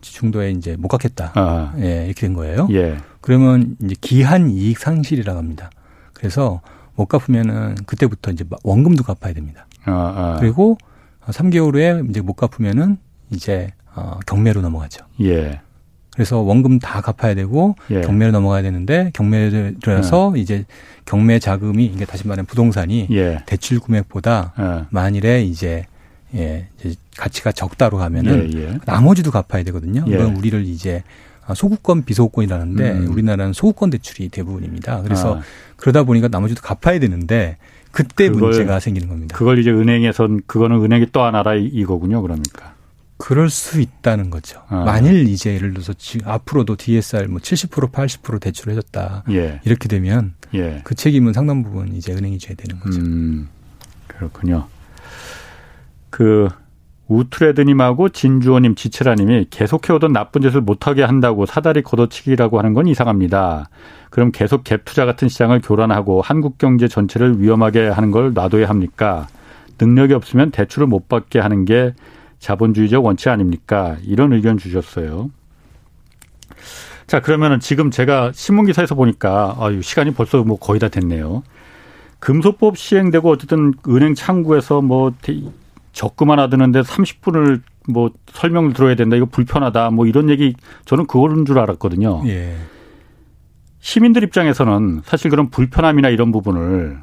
[0.00, 1.32] 중도에 이제 못 갚겠다.
[1.34, 1.74] 아.
[1.78, 2.68] 예, 이렇게 된 거예요.
[2.70, 2.98] 예.
[3.20, 5.70] 그러면 이제 기한 이익 상실이라고 합니다.
[6.12, 6.60] 그래서
[6.98, 9.68] 못 갚으면은 그때부터 이제 원금도 갚아야 됩니다.
[9.84, 10.36] 아, 아.
[10.40, 10.76] 그리고
[11.26, 12.98] 3개월 후에 이제 못 갚으면은
[13.30, 15.04] 이제 어, 경매로 넘어가죠.
[15.22, 15.60] 예.
[16.12, 18.00] 그래서 원금 다 갚아야 되고 예.
[18.00, 20.40] 경매로 넘어가야 되는데 경매를 들어서 예.
[20.40, 20.64] 이제
[21.04, 23.44] 경매 자금이 이게 다시 말하면 부동산이 예.
[23.46, 24.86] 대출 금액보다 예.
[24.90, 25.86] 만일에 이제
[26.34, 28.78] 예, 이제 가치가 적다로 가면은 예, 예.
[28.84, 30.04] 나머지도 갚아야 되거든요.
[30.04, 31.04] 그건 우리를 이제
[31.54, 33.08] 소구권 비소구권이라는데 음.
[33.10, 35.02] 우리나라는 소구권 대출이 대부분입니다.
[35.02, 35.42] 그래서 아.
[35.76, 37.56] 그러다 보니까 나머지도 갚아야 되는데
[37.90, 39.36] 그때 그걸, 문제가 생기는 겁니다.
[39.36, 42.22] 그걸 이제 은행에선 그거는 은행이 또 하나라 이거군요.
[42.22, 42.74] 그러니까.
[43.16, 44.62] 그럴 수 있다는 거죠.
[44.68, 44.84] 아.
[44.84, 45.92] 만일 이제 예를 들어서
[46.24, 49.24] 앞으로도 DSR 뭐 70% 80% 대출을 해줬다.
[49.30, 49.60] 예.
[49.64, 50.80] 이렇게 되면 예.
[50.84, 53.00] 그 책임은 상당 부분 이제 은행이 져야 되는 거죠.
[53.00, 53.48] 음,
[54.06, 54.68] 그렇군요.
[56.10, 56.48] 그
[57.08, 63.70] 우트레드님하고 진주호님, 지체라님이 계속해오던 나쁜 짓을 못하게 한다고 사다리 걷어치기라고 하는 건 이상합니다.
[64.10, 69.26] 그럼 계속 갭 투자 같은 시장을 교란하고 한국 경제 전체를 위험하게 하는 걸 놔둬야 합니까?
[69.80, 71.94] 능력이 없으면 대출을 못 받게 하는 게
[72.38, 73.96] 자본주의적 원칙 아닙니까?
[74.04, 75.30] 이런 의견 주셨어요.
[77.06, 81.42] 자, 그러면은 지금 제가 신문 기사에서 보니까 아유, 시간이 벌써 뭐 거의 다 됐네요.
[82.20, 85.12] 금소법 시행되고 어쨌든 은행 창구에서 뭐
[85.92, 89.16] 적금만 하드는데 30분을 뭐 설명을 들어야 된다.
[89.16, 89.90] 이거 불편하다.
[89.90, 92.22] 뭐 이런 얘기 저는 그거는 줄 알았거든요.
[92.26, 92.56] 예.
[93.80, 96.98] 시민들 입장에서는 사실 그런 불편함이나 이런 부분을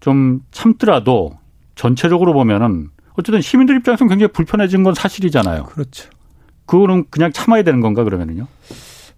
[0.00, 1.38] 좀 참더라도
[1.74, 5.64] 전체적으로 보면은 어쨌든 시민들 입장에서는 굉장히 불편해진 건 사실이잖아요.
[5.64, 6.10] 그렇죠.
[6.66, 8.46] 그거는 그냥 참아야 되는 건가 그러면은요?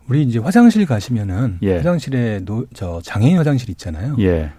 [0.09, 1.77] 우리 이제 화장실 가시면은 예.
[1.79, 4.17] 화장실에 노, 저 장애인 화장실 있잖아요.
[4.21, 4.53] 예.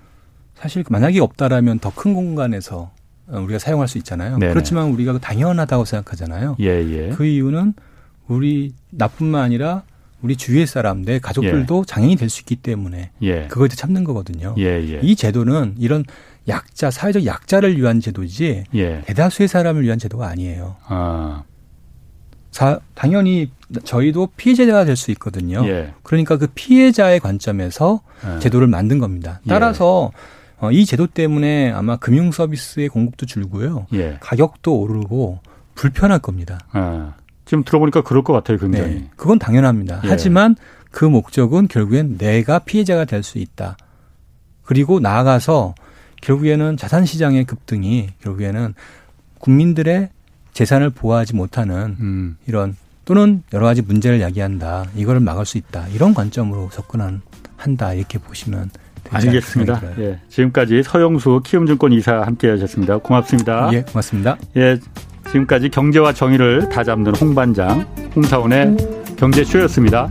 [0.55, 2.91] 사실 만약에 없다라면 더 큰 공간에서
[3.31, 4.37] 우리가 사용할 수 있잖아요.
[4.37, 4.53] 네네.
[4.53, 6.57] 그렇지만 우리가 당연하다고 생각하잖아요.
[6.59, 7.09] 예, 예.
[7.09, 7.73] 그 이유는
[8.27, 9.83] 우리 나뿐만 아니라
[10.21, 11.83] 우리 주위의 사람, 내 가족들도 예.
[11.87, 13.47] 장애인이 될 수 있기 때문에 예.
[13.47, 14.53] 그걸 참는 거거든요.
[14.57, 14.99] 예, 예.
[15.01, 16.03] 이 제도는 이런
[16.47, 19.01] 약자, 사회적 약자를 위한 제도지 예.
[19.05, 20.75] 대다수의 사람을 위한 제도가 아니에요.
[20.87, 21.43] 아.
[22.51, 23.51] 사, 당연히
[23.83, 25.65] 저희도 피해자가 될 수 있거든요.
[25.67, 25.93] 예.
[26.03, 28.01] 그러니까 그 피해자의 관점에서
[28.35, 28.39] 예.
[28.39, 29.39] 제도를 만든 겁니다.
[29.45, 29.49] 예.
[29.49, 30.11] 따라서
[30.59, 33.87] 어, 이 제도 때문에 아마 금융 서비스의 공급도 줄고요.
[33.93, 34.17] 예.
[34.19, 35.39] 가격도 오르고
[35.75, 36.59] 불편할 겁니다.
[36.71, 37.13] 아.
[37.45, 38.93] 지금 들어보니까 그럴 것 같아요, 굉장히.
[38.95, 39.09] 네.
[39.15, 40.01] 그건 당연합니다.
[40.03, 40.55] 하지만
[40.91, 43.77] 그 목적은 결국엔 내가 피해자가 될 수 있다.
[44.63, 45.73] 그리고 나아가서
[46.21, 48.75] 결국에는 자산 시장의 급등이 결국에는
[49.39, 50.09] 국민들의
[50.53, 52.37] 재산을 보호하지 못하는 음.
[52.45, 54.85] 이런 또는 여러 가지 문제를 야기한다.
[54.95, 55.87] 이거를 막을 수 있다.
[55.87, 57.21] 이런 관점으로 접근
[57.55, 57.93] 한다.
[57.93, 58.69] 이렇게 보시면
[59.11, 59.81] 알겠습니다.
[59.99, 60.19] 예.
[60.29, 62.97] 지금까지 서영수 키움증권 이사 함께 하셨습니다.
[62.97, 63.69] 고맙습니다.
[63.73, 64.37] 예, 고맙습니다.
[64.57, 64.77] 예.
[65.27, 67.85] 지금까지 경제와 정의를 다 잡는 홍반장
[68.15, 68.77] 홍사원의
[69.17, 70.09] 경제쇼였습니다.